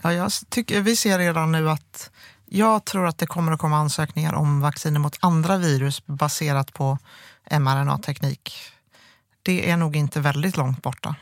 Ja, 0.02 0.12
jag 0.12 0.32
tycker, 0.48 0.80
vi 0.80 0.96
ser 0.96 1.18
redan 1.18 1.52
nu 1.52 1.70
att 1.70 2.10
jag 2.46 2.84
tror 2.84 3.06
att 3.06 3.18
det 3.18 3.26
kommer 3.26 3.52
att 3.52 3.58
komma 3.58 3.76
ansökningar 3.76 4.32
om 4.32 4.60
vacciner 4.60 5.00
mot 5.00 5.16
andra 5.20 5.58
virus 5.58 6.06
baserat 6.06 6.72
på 6.72 6.98
mRNA-teknik. 7.50 8.52
Det 9.42 9.70
är 9.70 9.76
nog 9.76 9.96
inte 9.96 10.20
väldigt 10.20 10.56
långt 10.56 10.82
borta. 10.82 11.14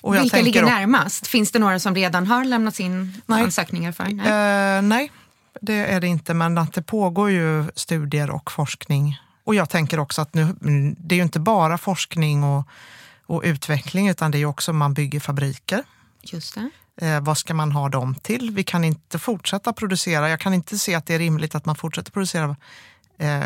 Och 0.00 0.14
Vilka 0.14 0.42
ligger 0.42 0.64
närmast? 0.64 1.26
Finns 1.26 1.52
det 1.52 1.58
några 1.58 1.78
som 1.78 1.94
redan 1.94 2.26
har 2.26 2.44
lämnats 2.44 2.80
in 2.80 3.22
nej. 3.26 3.42
ansökningar 3.42 3.92
för? 3.92 4.04
Nej. 4.04 4.78
Uh, 4.78 4.82
nej, 4.82 5.12
det 5.60 5.86
är 5.92 6.00
det 6.00 6.06
inte. 6.06 6.34
Men 6.34 6.58
att 6.58 6.72
det 6.72 6.82
pågår 6.82 7.30
ju 7.30 7.64
studier 7.74 8.30
och 8.30 8.52
forskning. 8.52 9.18
Och 9.44 9.54
jag 9.54 9.70
tänker 9.70 9.98
också 9.98 10.22
att 10.22 10.34
nu, 10.34 10.56
det 10.98 11.14
är 11.14 11.16
ju 11.16 11.22
inte 11.22 11.40
bara 11.40 11.78
forskning 11.78 12.44
och 12.44 12.68
och 13.26 13.42
utveckling 13.44 14.08
utan 14.08 14.30
det 14.30 14.38
är 14.38 14.46
också 14.46 14.72
man 14.72 14.94
bygger 14.94 15.20
fabriker. 15.20 15.84
Just 16.22 16.54
det. 16.54 16.70
Eh, 17.06 17.20
vad 17.20 17.38
ska 17.38 17.54
man 17.54 17.72
ha 17.72 17.88
dem 17.88 18.14
till? 18.14 18.50
Vi 18.50 18.64
kan 18.64 18.84
inte 18.84 19.18
fortsätta 19.18 19.72
producera. 19.72 20.30
Jag 20.30 20.40
kan 20.40 20.54
inte 20.54 20.78
se 20.78 20.94
att 20.94 21.06
det 21.06 21.14
är 21.14 21.18
rimligt 21.18 21.54
att 21.54 21.64
man 21.64 21.76
fortsätter 21.76 22.12
producera 22.12 22.56
eh, 23.18 23.44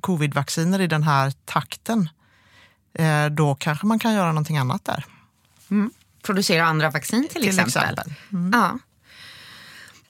covidvacciner 0.00 0.80
i 0.80 0.86
den 0.86 1.02
här 1.02 1.32
takten. 1.44 2.08
Eh, 2.94 3.26
då 3.26 3.54
kanske 3.54 3.86
man 3.86 3.98
kan 3.98 4.14
göra 4.14 4.28
någonting 4.28 4.58
annat 4.58 4.84
där. 4.84 5.04
Mm. 5.70 5.90
Producera 6.22 6.64
andra 6.64 6.90
vaccin 6.90 7.28
till, 7.28 7.40
till 7.40 7.48
exempel. 7.48 7.82
exempel. 7.82 8.14
Mm. 8.32 8.50
Ja. 8.54 8.78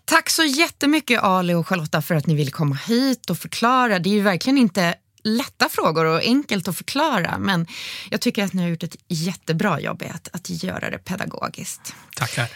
Tack 0.05 0.31
så 0.31 0.45
jättemycket 0.45 1.23
Ali 1.23 1.55
och 1.55 1.69
Charlotta 1.69 2.03
för 2.03 2.15
att 2.15 2.27
ni 2.27 2.35
ville 2.35 2.51
komma 2.51 2.75
hit 2.75 3.31
och 3.31 3.39
förklara. 3.39 3.99
Det 3.99 4.11
är 4.11 4.15
ju 4.15 4.21
verkligen 4.21 4.59
inte 4.59 4.95
lätta 5.23 5.69
frågor 5.69 6.05
och 6.05 6.21
enkelt 6.21 6.69
att 6.69 6.77
förklara. 6.77 7.39
Men 7.39 7.67
jag 8.11 8.21
tycker 8.21 8.45
att 8.45 8.53
ni 8.53 8.63
har 8.63 8.69
gjort 8.69 8.83
ett 8.83 8.97
jättebra 9.09 9.81
jobb 9.81 10.03
i 10.03 10.07
att, 10.07 10.29
att 10.33 10.51
göra 10.51 10.91
det 10.91 10.99
pedagogiskt. 10.99 11.95
Tackar. 12.17 12.49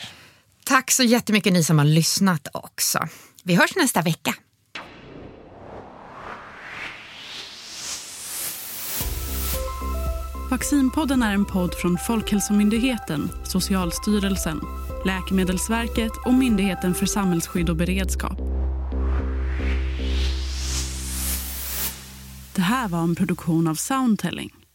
Tack 0.64 0.90
så 0.90 1.02
jättemycket 1.02 1.52
ni 1.52 1.64
som 1.64 1.78
har 1.78 1.84
lyssnat 1.84 2.48
också. 2.52 3.08
Vi 3.42 3.54
hörs 3.54 3.76
nästa 3.76 4.02
vecka. 4.02 4.34
Vaccinpodden 10.50 11.22
är 11.22 11.34
en 11.34 11.44
podd 11.44 11.74
från 11.74 11.98
Folkhälsomyndigheten, 11.98 13.30
Socialstyrelsen, 13.44 14.60
Läkemedelsverket 15.04 16.12
och 16.24 16.34
Myndigheten 16.34 16.94
för 16.94 17.06
samhällsskydd 17.06 17.70
och 17.70 17.76
beredskap. 17.76 18.65
Det 22.56 22.62
här 22.62 22.88
var 22.88 23.02
en 23.02 23.14
produktion 23.14 23.66
av 23.66 23.74
Soundtelling. 23.74 24.65